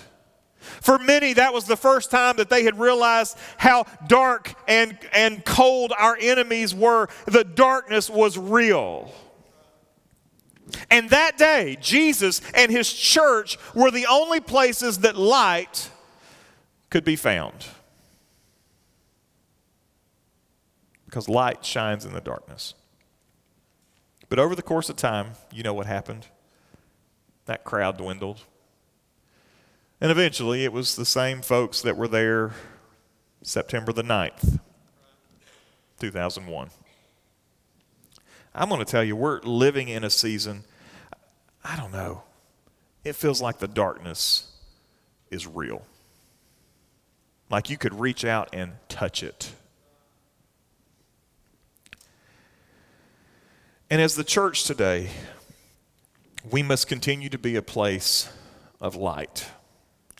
For 0.60 0.98
many, 0.98 1.32
that 1.34 1.52
was 1.52 1.64
the 1.64 1.76
first 1.76 2.10
time 2.10 2.36
that 2.36 2.50
they 2.50 2.64
had 2.64 2.78
realized 2.78 3.38
how 3.56 3.86
dark 4.06 4.54
and, 4.68 4.98
and 5.12 5.44
cold 5.44 5.92
our 5.98 6.16
enemies 6.20 6.74
were. 6.74 7.08
The 7.26 7.44
darkness 7.44 8.10
was 8.10 8.36
real. 8.36 9.12
And 10.90 11.10
that 11.10 11.38
day, 11.38 11.76
Jesus 11.80 12.40
and 12.54 12.70
his 12.70 12.92
church 12.92 13.58
were 13.74 13.90
the 13.90 14.06
only 14.06 14.40
places 14.40 14.98
that 14.98 15.16
light 15.16 15.90
could 16.90 17.04
be 17.04 17.16
found. 17.16 17.66
Because 21.06 21.28
light 21.28 21.64
shines 21.64 22.04
in 22.04 22.12
the 22.12 22.20
darkness. 22.20 22.74
But 24.28 24.38
over 24.38 24.54
the 24.54 24.62
course 24.62 24.90
of 24.90 24.96
time, 24.96 25.32
you 25.52 25.62
know 25.62 25.72
what 25.72 25.86
happened? 25.86 26.26
That 27.46 27.64
crowd 27.64 27.96
dwindled. 27.96 28.42
And 30.00 30.10
eventually, 30.10 30.64
it 30.64 30.72
was 30.72 30.96
the 30.96 31.06
same 31.06 31.40
folks 31.40 31.80
that 31.82 31.96
were 31.96 32.08
there 32.08 32.52
September 33.42 33.92
the 33.92 34.02
9th, 34.02 34.60
2001. 35.98 36.70
I'm 38.54 38.68
going 38.68 38.84
to 38.84 38.90
tell 38.90 39.04
you, 39.04 39.14
we're 39.16 39.40
living 39.42 39.88
in 39.88 40.04
a 40.04 40.10
season, 40.10 40.64
I 41.64 41.76
don't 41.76 41.92
know, 41.92 42.22
it 43.04 43.14
feels 43.14 43.40
like 43.40 43.58
the 43.58 43.68
darkness 43.68 44.50
is 45.30 45.46
real. 45.46 45.82
Like 47.50 47.70
you 47.70 47.78
could 47.78 47.98
reach 47.98 48.24
out 48.24 48.50
and 48.52 48.72
touch 48.88 49.22
it. 49.22 49.52
And 53.90 54.02
as 54.02 54.16
the 54.16 54.24
church 54.24 54.64
today, 54.64 55.08
we 56.50 56.62
must 56.62 56.88
continue 56.88 57.30
to 57.30 57.38
be 57.38 57.56
a 57.56 57.62
place 57.62 58.30
of 58.80 58.94
light, 58.94 59.48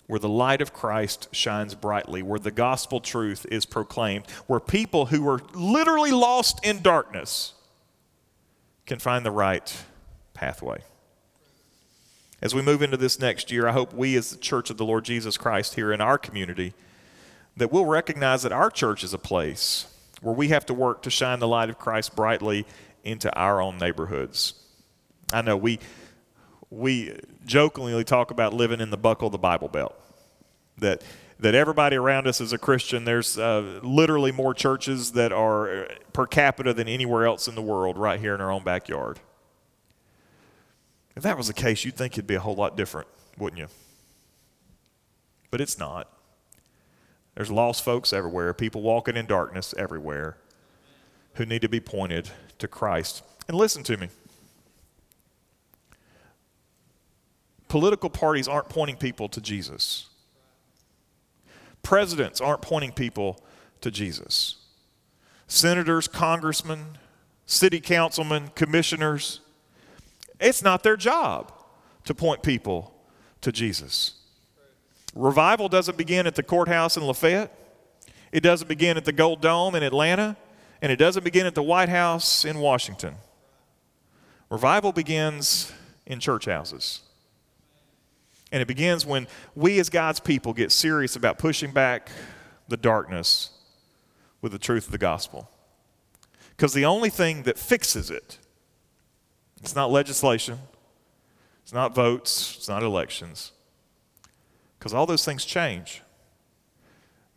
where 0.06 0.18
the 0.18 0.28
light 0.28 0.62
of 0.62 0.72
Christ 0.72 1.28
shines 1.32 1.74
brightly, 1.74 2.22
where 2.22 2.38
the 2.38 2.50
gospel 2.50 3.00
truth 3.00 3.44
is 3.50 3.66
proclaimed, 3.66 4.24
where 4.46 4.60
people 4.60 5.06
who 5.06 5.28
are 5.28 5.40
literally 5.52 6.12
lost 6.12 6.64
in 6.64 6.80
darkness 6.80 7.52
can 8.88 8.98
find 8.98 9.24
the 9.24 9.31
right 9.31 9.85
pathway. 10.35 10.83
As 12.40 12.55
we 12.55 12.62
move 12.62 12.83
into 12.83 12.96
this 12.96 13.20
next 13.20 13.53
year, 13.53 13.68
I 13.68 13.72
hope 13.72 13.92
we, 13.92 14.16
as 14.16 14.31
the 14.31 14.38
Church 14.38 14.70
of 14.70 14.79
the 14.79 14.85
Lord 14.85 15.05
Jesus 15.05 15.37
Christ 15.37 15.74
here 15.74 15.92
in 15.92 16.01
our 16.01 16.18
community, 16.18 16.72
that 17.57 17.70
we'll 17.70 17.85
recognize 17.85 18.42
that 18.42 18.53
our 18.53 18.70
church 18.70 19.05
is 19.05 19.12
a 19.12 19.18
place 19.18 19.87
where 20.22 20.35
we 20.35 20.48
have 20.48 20.64
to 20.66 20.74
work 20.74 21.03
to 21.03 21.11
shine 21.11 21.38
the 21.38 21.48
light 21.48 21.68
of 21.68 21.79
Christ 21.79 22.16
brightly 22.16 22.64
into 23.05 23.33
our 23.37 23.61
own 23.61 23.79
neighborhoods. 23.79 24.55
I 25.33 25.42
know 25.42 25.57
we 25.57 25.79
we 26.70 27.18
jokingly 27.44 28.05
talk 28.05 28.31
about 28.31 28.53
living 28.55 28.81
in 28.81 28.90
the 28.90 28.96
buckle 28.96 29.27
of 29.27 29.33
the 29.33 29.38
Bible 29.38 29.68
Belt. 29.68 29.94
That 30.79 31.03
that 31.40 31.55
everybody 31.55 31.96
around 31.96 32.27
us 32.27 32.40
is 32.40 32.53
a 32.53 32.59
Christian. 32.59 33.05
There's 33.05 33.38
uh, 33.38 33.81
literally 33.83 34.33
more 34.33 34.55
churches 34.55 35.12
that 35.12 35.33
are 35.33 35.85
uh, 35.85 35.85
per 36.12 36.27
capita 36.27 36.74
than 36.74 36.88
anywhere 36.88 37.27
else 37.27 37.46
in 37.46 37.55
the 37.55 37.62
world 37.62 37.96
right 37.96 38.18
here 38.18 38.35
in 38.35 38.40
our 38.40 38.51
own 38.51 38.64
backyard. 38.64 39.20
If 41.14 41.22
that 41.22 41.37
was 41.37 41.46
the 41.48 41.55
case, 41.55 41.85
you'd 41.85 41.96
think 41.96 42.14
it'd 42.14 42.27
be 42.27 42.35
a 42.35 42.40
whole 42.40 42.55
lot 42.55 42.77
different, 42.77 43.09
wouldn't 43.37 43.59
you? 43.59 43.68
But 45.51 45.61
it's 45.61 45.79
not. 45.79 46.09
There's 47.35 47.51
lost 47.51 47.85
folks 47.85 48.12
everywhere, 48.12 48.53
people 48.53 48.83
walking 48.83 49.16
in 49.16 49.27
darkness 49.27 49.74
everywhere 49.79 50.38
who 51.35 51.46
need 51.46 51.62
to 51.62 51.68
be 51.68 51.81
pointed 51.81 52.31
to 52.59 52.66
Christ. 52.66 53.22
And 53.46 53.57
listen 53.57 53.85
to 53.85 53.96
me. 53.96 54.09
Political 57.68 58.11
parties 58.11 58.48
aren't 58.48 58.68
pointing 58.68 58.96
people 58.96 59.29
to 59.29 59.40
Jesus. 59.40 60.09
Presidents 61.82 62.40
aren't 62.40 62.62
pointing 62.62 62.92
people 62.92 63.42
to 63.80 63.90
Jesus. 63.90 64.56
Senators, 65.46 66.08
congressmen, 66.08 66.98
city 67.46 67.80
councilmen, 67.80 68.50
commissioners, 68.54 69.40
it's 70.40 70.62
not 70.62 70.82
their 70.82 70.96
job 70.96 71.52
to 72.04 72.14
point 72.14 72.42
people 72.42 72.94
to 73.40 73.50
Jesus. 73.50 74.14
Revival 75.14 75.68
doesn't 75.68 75.96
begin 75.96 76.26
at 76.26 76.34
the 76.34 76.42
courthouse 76.42 76.96
in 76.96 77.04
Lafayette, 77.04 77.54
it 78.30 78.42
doesn't 78.42 78.68
begin 78.68 78.96
at 78.96 79.04
the 79.04 79.12
Gold 79.12 79.40
Dome 79.40 79.74
in 79.74 79.82
Atlanta, 79.82 80.36
and 80.82 80.92
it 80.92 80.96
doesn't 80.96 81.24
begin 81.24 81.46
at 81.46 81.54
the 81.54 81.62
White 81.62 81.88
House 81.88 82.44
in 82.44 82.58
Washington. 82.58 83.14
Revival 84.50 84.92
begins 84.92 85.72
in 86.06 86.20
church 86.20 86.44
houses. 86.44 87.02
And 88.50 88.62
it 88.62 88.66
begins 88.66 89.04
when 89.04 89.26
we, 89.54 89.78
as 89.78 89.90
God's 89.90 90.20
people, 90.20 90.52
get 90.52 90.72
serious 90.72 91.16
about 91.16 91.38
pushing 91.38 91.70
back 91.70 92.11
the 92.68 92.76
darkness 92.76 93.50
with 94.40 94.52
the 94.52 94.58
truth 94.58 94.87
of 94.87 94.92
the 94.92 94.98
gospel. 94.98 95.50
Because 96.56 96.72
the 96.72 96.84
only 96.84 97.11
thing 97.11 97.42
that 97.44 97.58
fixes 97.58 98.11
it, 98.11 98.38
it's 99.61 99.74
not 99.76 99.90
legislation, 99.90 100.58
it's 101.62 101.72
not 101.72 101.94
votes, 101.94 102.56
it's 102.56 102.68
not 102.68 102.82
elections, 102.82 103.52
because 104.78 104.94
all 104.94 105.06
those 105.06 105.24
things 105.24 105.44
change. 105.44 106.02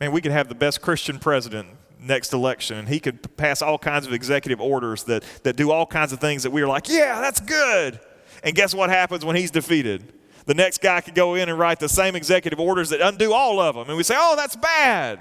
Man, 0.00 0.12
we 0.12 0.20
could 0.20 0.32
have 0.32 0.48
the 0.48 0.54
best 0.54 0.80
Christian 0.80 1.18
president 1.18 1.68
next 2.00 2.32
election, 2.32 2.78
and 2.78 2.88
he 2.88 2.98
could 2.98 3.36
pass 3.36 3.62
all 3.62 3.78
kinds 3.78 4.06
of 4.06 4.12
executive 4.12 4.60
orders 4.60 5.04
that, 5.04 5.22
that 5.44 5.56
do 5.56 5.70
all 5.70 5.86
kinds 5.86 6.12
of 6.12 6.20
things 6.20 6.42
that 6.42 6.50
we 6.50 6.62
are 6.62 6.66
like, 6.66 6.88
yeah, 6.88 7.20
that's 7.20 7.40
good. 7.40 8.00
And 8.42 8.56
guess 8.56 8.74
what 8.74 8.90
happens 8.90 9.24
when 9.24 9.36
he's 9.36 9.52
defeated? 9.52 10.12
The 10.44 10.54
next 10.54 10.80
guy 10.80 11.00
could 11.00 11.14
go 11.14 11.34
in 11.34 11.48
and 11.48 11.58
write 11.58 11.78
the 11.78 11.88
same 11.88 12.16
executive 12.16 12.58
orders 12.58 12.90
that 12.90 13.00
undo 13.00 13.32
all 13.32 13.60
of 13.60 13.74
them. 13.74 13.88
And 13.88 13.96
we 13.96 14.02
say, 14.02 14.16
oh, 14.18 14.34
that's 14.36 14.56
bad. 14.56 15.18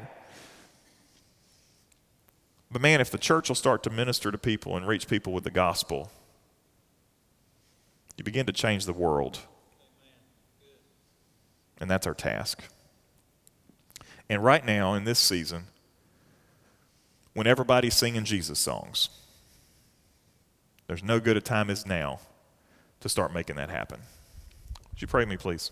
But 2.71 2.81
man, 2.81 3.01
if 3.01 3.11
the 3.11 3.17
church 3.17 3.49
will 3.49 3.55
start 3.55 3.83
to 3.83 3.89
minister 3.89 4.31
to 4.31 4.37
people 4.37 4.77
and 4.77 4.87
reach 4.87 5.07
people 5.07 5.33
with 5.33 5.43
the 5.43 5.51
gospel, 5.51 6.09
you 8.17 8.23
begin 8.23 8.45
to 8.45 8.53
change 8.53 8.85
the 8.85 8.93
world. 8.93 9.39
And 11.79 11.89
that's 11.89 12.07
our 12.07 12.13
task. 12.13 12.63
And 14.29 14.43
right 14.43 14.65
now, 14.65 14.93
in 14.93 15.03
this 15.03 15.19
season, 15.19 15.65
when 17.33 17.47
everybody's 17.47 17.95
singing 17.95 18.23
Jesus 18.23 18.59
songs, 18.59 19.09
there's 20.87 21.03
no 21.03 21.19
good 21.19 21.37
a 21.37 21.41
time 21.41 21.69
as 21.69 21.85
now 21.85 22.19
to 23.01 23.09
start 23.09 23.33
making 23.33 23.55
that 23.57 23.69
happen. 23.69 23.99
Would 25.01 25.07
you 25.07 25.11
pray 25.13 25.25
me, 25.25 25.35
please? 25.35 25.71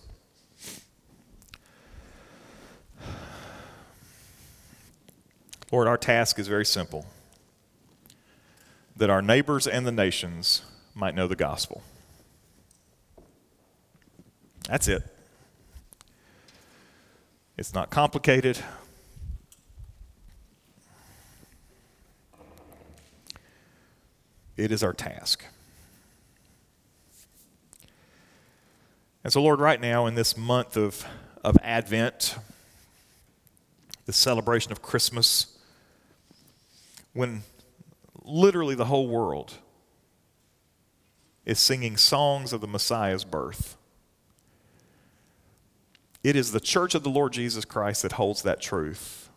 Lord, 5.72 5.88
our 5.88 6.00
task 6.00 6.39
is 6.39 6.48
very 6.48 6.65
simple 6.65 7.06
that 8.96 9.12
our 9.12 9.22
neighbors 9.22 9.68
and 9.68 9.86
the 9.86 9.92
nations 9.92 10.63
might 10.96 11.13
know 11.13 11.28
the 11.28 11.36
gospel. 11.36 11.84
That's 14.68 14.88
it. 14.88 15.04
It's 17.56 17.72
not 17.72 17.92
complicated. 17.92 18.58
It 24.58 24.72
is 24.72 24.82
our 24.82 24.94
task. 24.94 25.46
And 29.23 29.34
so, 29.34 29.41
Lord, 29.41 29.60
right 29.60 29.79
now 29.79 30.05
in 30.05 30.15
this 30.15 30.38
month 30.38 30.77
of, 30.77 31.05
of 31.43 31.58
Advent, 31.62 32.36
the 34.05 34.13
celebration 34.13 34.71
of 34.71 34.82
Christmas, 34.82 35.58
when 37.13 37.43
literally 38.23 38.75
the 38.75 38.86
whole 38.86 39.08
world 39.08 39.55
is 41.45 41.60
singing 41.60 41.97
songs 41.97 42.53
of 42.53 42.62
the 42.62 42.67
Messiah's 42.67 43.25
birth, 43.25 43.75
it 46.23 46.36
is 46.36 46.51
the 46.51 46.60
church 46.60 46.95
of 46.95 47.03
the 47.03 47.10
Lord 47.10 47.34
Jesus 47.34 47.65
Christ 47.65 48.03
that 48.03 48.13
holds 48.13 48.41
that 48.43 48.62
truth. 48.62 49.29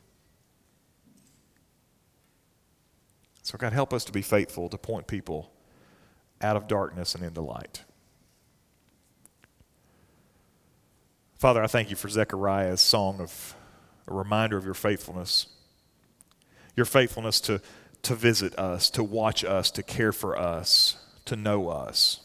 So, 3.42 3.58
God, 3.58 3.72
help 3.72 3.92
us 3.92 4.04
to 4.04 4.12
be 4.12 4.22
faithful 4.22 4.68
to 4.68 4.78
point 4.78 5.06
people 5.08 5.50
out 6.40 6.56
of 6.56 6.68
darkness 6.68 7.14
and 7.14 7.24
into 7.24 7.40
light. 7.40 7.82
Father, 11.42 11.60
I 11.60 11.66
thank 11.66 11.90
you 11.90 11.96
for 11.96 12.08
Zechariah's 12.08 12.80
song 12.80 13.18
of 13.18 13.56
a 14.06 14.14
reminder 14.14 14.56
of 14.56 14.64
your 14.64 14.74
faithfulness. 14.74 15.48
Your 16.76 16.86
faithfulness 16.86 17.40
to, 17.40 17.60
to 18.02 18.14
visit 18.14 18.56
us, 18.56 18.88
to 18.90 19.02
watch 19.02 19.44
us, 19.44 19.72
to 19.72 19.82
care 19.82 20.12
for 20.12 20.38
us, 20.38 20.98
to 21.24 21.34
know 21.34 21.68
us. 21.68 22.20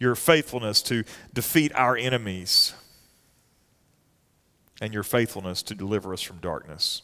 Your 0.00 0.16
faithfulness 0.16 0.82
to 0.82 1.04
defeat 1.32 1.70
our 1.76 1.96
enemies. 1.96 2.74
And 4.80 4.92
your 4.92 5.04
faithfulness 5.04 5.62
to 5.62 5.76
deliver 5.76 6.12
us 6.12 6.20
from 6.20 6.38
darkness. 6.38 7.02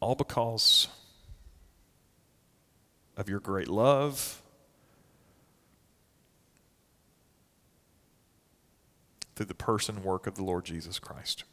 All 0.00 0.14
because 0.14 0.88
of 3.18 3.28
your 3.28 3.40
great 3.40 3.68
love 3.68 4.40
through 9.40 9.46
the 9.46 9.54
person 9.54 10.02
work 10.02 10.26
of 10.26 10.34
the 10.34 10.42
Lord 10.42 10.66
Jesus 10.66 10.98
Christ. 10.98 11.44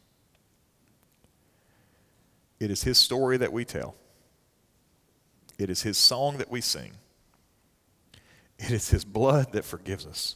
It 2.59 2.69
is 2.69 2.83
His 2.83 2.97
story 2.97 3.37
that 3.37 3.53
we 3.53 3.63
tell, 3.63 3.95
it 5.57 5.69
is 5.69 5.83
His 5.83 5.97
song 5.97 6.35
that 6.39 6.51
we 6.51 6.59
sing, 6.59 6.91
it 8.59 8.71
is 8.71 8.89
His 8.89 9.05
blood 9.05 9.53
that 9.53 9.63
forgives 9.63 10.05
us. 10.05 10.35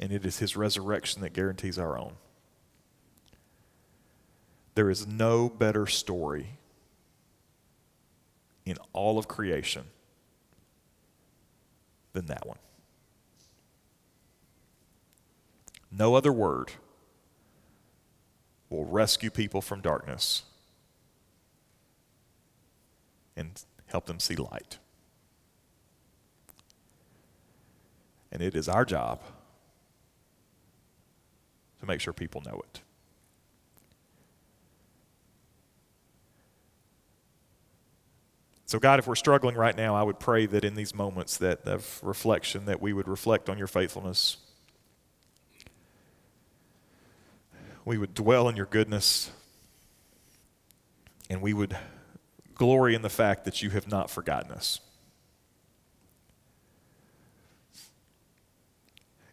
And 0.00 0.10
it 0.10 0.26
is 0.26 0.40
His 0.40 0.56
resurrection 0.56 1.22
that 1.22 1.32
guarantees 1.32 1.78
our 1.78 1.96
own. 1.96 2.14
There 4.74 4.90
is 4.90 5.06
no 5.06 5.48
better 5.48 5.86
story 5.86 6.58
in 8.66 8.76
all 8.92 9.18
of 9.18 9.28
creation 9.28 9.84
than 12.12 12.26
that 12.26 12.44
one. 12.44 12.58
No 15.90 16.14
other 16.14 16.32
word 16.32 16.72
will 18.68 18.84
rescue 18.84 19.30
people 19.30 19.62
from 19.62 19.80
darkness 19.80 20.42
and 23.36 23.62
help 23.86 24.06
them 24.06 24.20
see 24.20 24.36
light. 24.36 24.78
And 28.30 28.42
it 28.42 28.54
is 28.54 28.68
our 28.68 28.84
job 28.84 29.22
to 31.80 31.86
make 31.86 32.00
sure 32.00 32.12
people 32.12 32.42
know 32.44 32.60
it. 32.64 32.82
So 38.66 38.78
God, 38.78 38.98
if 38.98 39.06
we're 39.06 39.14
struggling 39.14 39.54
right 39.54 39.74
now, 39.74 39.94
I 39.94 40.02
would 40.02 40.20
pray 40.20 40.44
that 40.44 40.62
in 40.62 40.74
these 40.74 40.94
moments 40.94 41.38
that 41.38 41.66
of 41.66 42.00
reflection 42.02 42.66
that 42.66 42.82
we 42.82 42.92
would 42.92 43.08
reflect 43.08 43.48
on 43.48 43.56
your 43.56 43.66
faithfulness 43.66 44.36
we 47.84 47.98
would 47.98 48.14
dwell 48.14 48.48
in 48.48 48.56
your 48.56 48.66
goodness, 48.66 49.30
and 51.30 51.40
we 51.40 51.52
would 51.52 51.76
glory 52.54 52.94
in 52.94 53.02
the 53.02 53.08
fact 53.08 53.44
that 53.44 53.62
you 53.62 53.70
have 53.70 53.88
not 53.88 54.10
forgotten 54.10 54.52
us. 54.52 54.80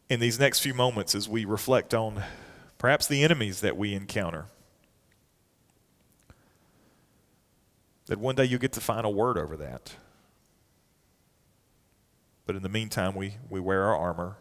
In 0.09 0.19
these 0.19 0.39
next 0.39 0.59
few 0.59 0.73
moments, 0.73 1.15
as 1.15 1.27
we 1.27 1.45
reflect 1.45 1.93
on 1.93 2.23
perhaps 2.77 3.07
the 3.07 3.23
enemies 3.23 3.61
that 3.61 3.75
we 3.75 3.95
encounter, 3.95 4.45
that 8.05 8.19
one 8.19 8.35
day 8.35 8.45
you 8.45 8.59
get 8.59 8.73
the 8.73 8.81
final 8.81 9.13
word 9.13 9.37
over 9.37 9.57
that. 9.57 9.95
But 12.45 12.55
in 12.55 12.61
the 12.61 12.69
meantime, 12.69 13.15
we, 13.15 13.35
we 13.49 13.59
wear 13.59 13.85
our 13.85 13.97
armor 13.97 14.37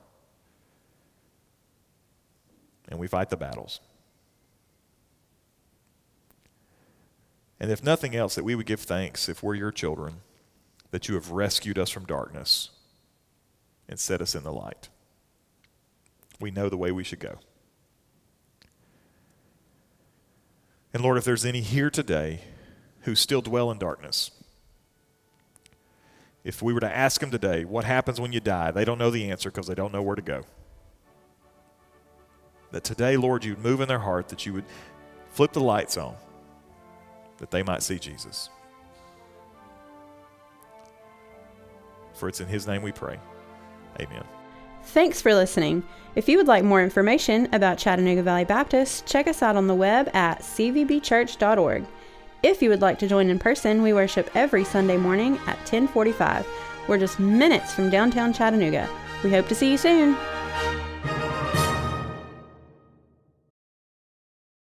and 2.89 3.01
we 3.01 3.07
fight 3.07 3.31
the 3.31 3.37
battles. 3.39 3.81
And 7.65 7.73
if 7.73 7.83
nothing 7.83 8.15
else, 8.15 8.35
that 8.35 8.45
we 8.45 8.55
would 8.55 8.67
give 8.67 8.81
thanks 8.81 9.27
if 9.27 9.43
we're 9.43 9.55
your 9.55 9.71
children, 9.71 10.17
that 10.91 11.09
you 11.09 11.15
have 11.15 11.31
rescued 11.31 11.79
us 11.79 11.89
from 11.89 12.05
darkness 12.05 12.69
and 13.89 13.99
set 13.99 14.21
us 14.21 14.35
in 14.35 14.43
the 14.43 14.53
light. 14.53 14.91
We 16.39 16.51
know 16.51 16.69
the 16.69 16.77
way 16.77 16.93
we 16.93 17.05
should 17.05 17.21
go. 17.21 17.39
And 20.93 21.03
Lord, 21.03 21.17
if 21.17 21.25
there's 21.25 21.47
any 21.47 21.63
here 21.63 21.89
today 21.89 22.43
who 23.05 23.15
still 23.15 23.41
dwell 23.41 23.71
in 23.71 23.79
darkness, 23.79 24.31
if 26.45 26.61
we 26.61 26.75
were 26.75 26.81
to 26.81 26.95
ask 26.95 27.19
them 27.19 27.31
today, 27.31 27.65
what 27.65 27.87
happens 27.87 28.21
when 28.21 28.35
you 28.35 28.41
die? 28.41 28.73
They 28.73 28.85
don't 28.85 28.99
know 28.99 29.11
the 29.11 29.31
answer 29.31 29.51
because 29.51 29.69
they 29.69 29.75
don't 29.75 29.91
know 29.91 30.03
where 30.03 30.17
to 30.17 30.21
go. 30.21 30.43
That 32.73 32.85
today, 32.85 33.17
Lord, 33.17 33.43
you'd 33.43 33.59
move 33.59 33.81
in 33.81 33.89
their 33.89 34.01
heart, 34.01 34.29
that 34.29 34.45
you 34.45 34.53
would 34.53 34.67
flip 35.31 35.55
the 35.55 35.61
lights 35.61 35.97
on, 35.97 36.17
that 37.39 37.51
they 37.51 37.63
might 37.63 37.83
see 37.83 37.99
Jesus. 37.99 38.51
For 42.15 42.29
it's 42.29 42.41
in 42.41 42.47
His 42.47 42.67
name 42.67 42.83
we 42.83 42.93
pray. 42.93 43.19
Amen. 44.01 44.25
Thanks 44.85 45.21
for 45.21 45.35
listening. 45.35 45.83
If 46.15 46.29
you 46.29 46.37
would 46.37 46.47
like 46.47 46.63
more 46.63 46.83
information 46.83 47.53
about 47.53 47.79
Chattanooga 47.79 48.23
Valley 48.23 48.45
Baptist, 48.45 49.07
check 49.07 49.27
us 49.27 49.43
out 49.43 49.57
on 49.57 49.67
the 49.67 49.75
web 49.75 50.09
at 50.15 50.41
cvbchurch.org. 50.41 51.85
If 52.43 52.61
you 52.61 52.69
would 52.69 52.83
like 52.83 52.99
to 52.99 53.09
join 53.09 53.31
in 53.31 53.39
person, 53.39 53.83
we 53.83 53.95
worship 53.95 54.31
every 54.35 54.65
Sunday 54.65 54.99
morning 54.99 55.39
at 55.47 55.57
1045. 55.61 56.47
We're 56.87 56.99
just 56.99 57.19
minutes 57.19 57.73
from 57.73 57.89
downtown 57.89 58.33
Chattanooga. 58.33 58.89
We 59.25 59.31
hope 59.31 59.49
to 59.49 59.55
see 59.55 59.71
you 59.71 59.79
soon. 59.79 60.15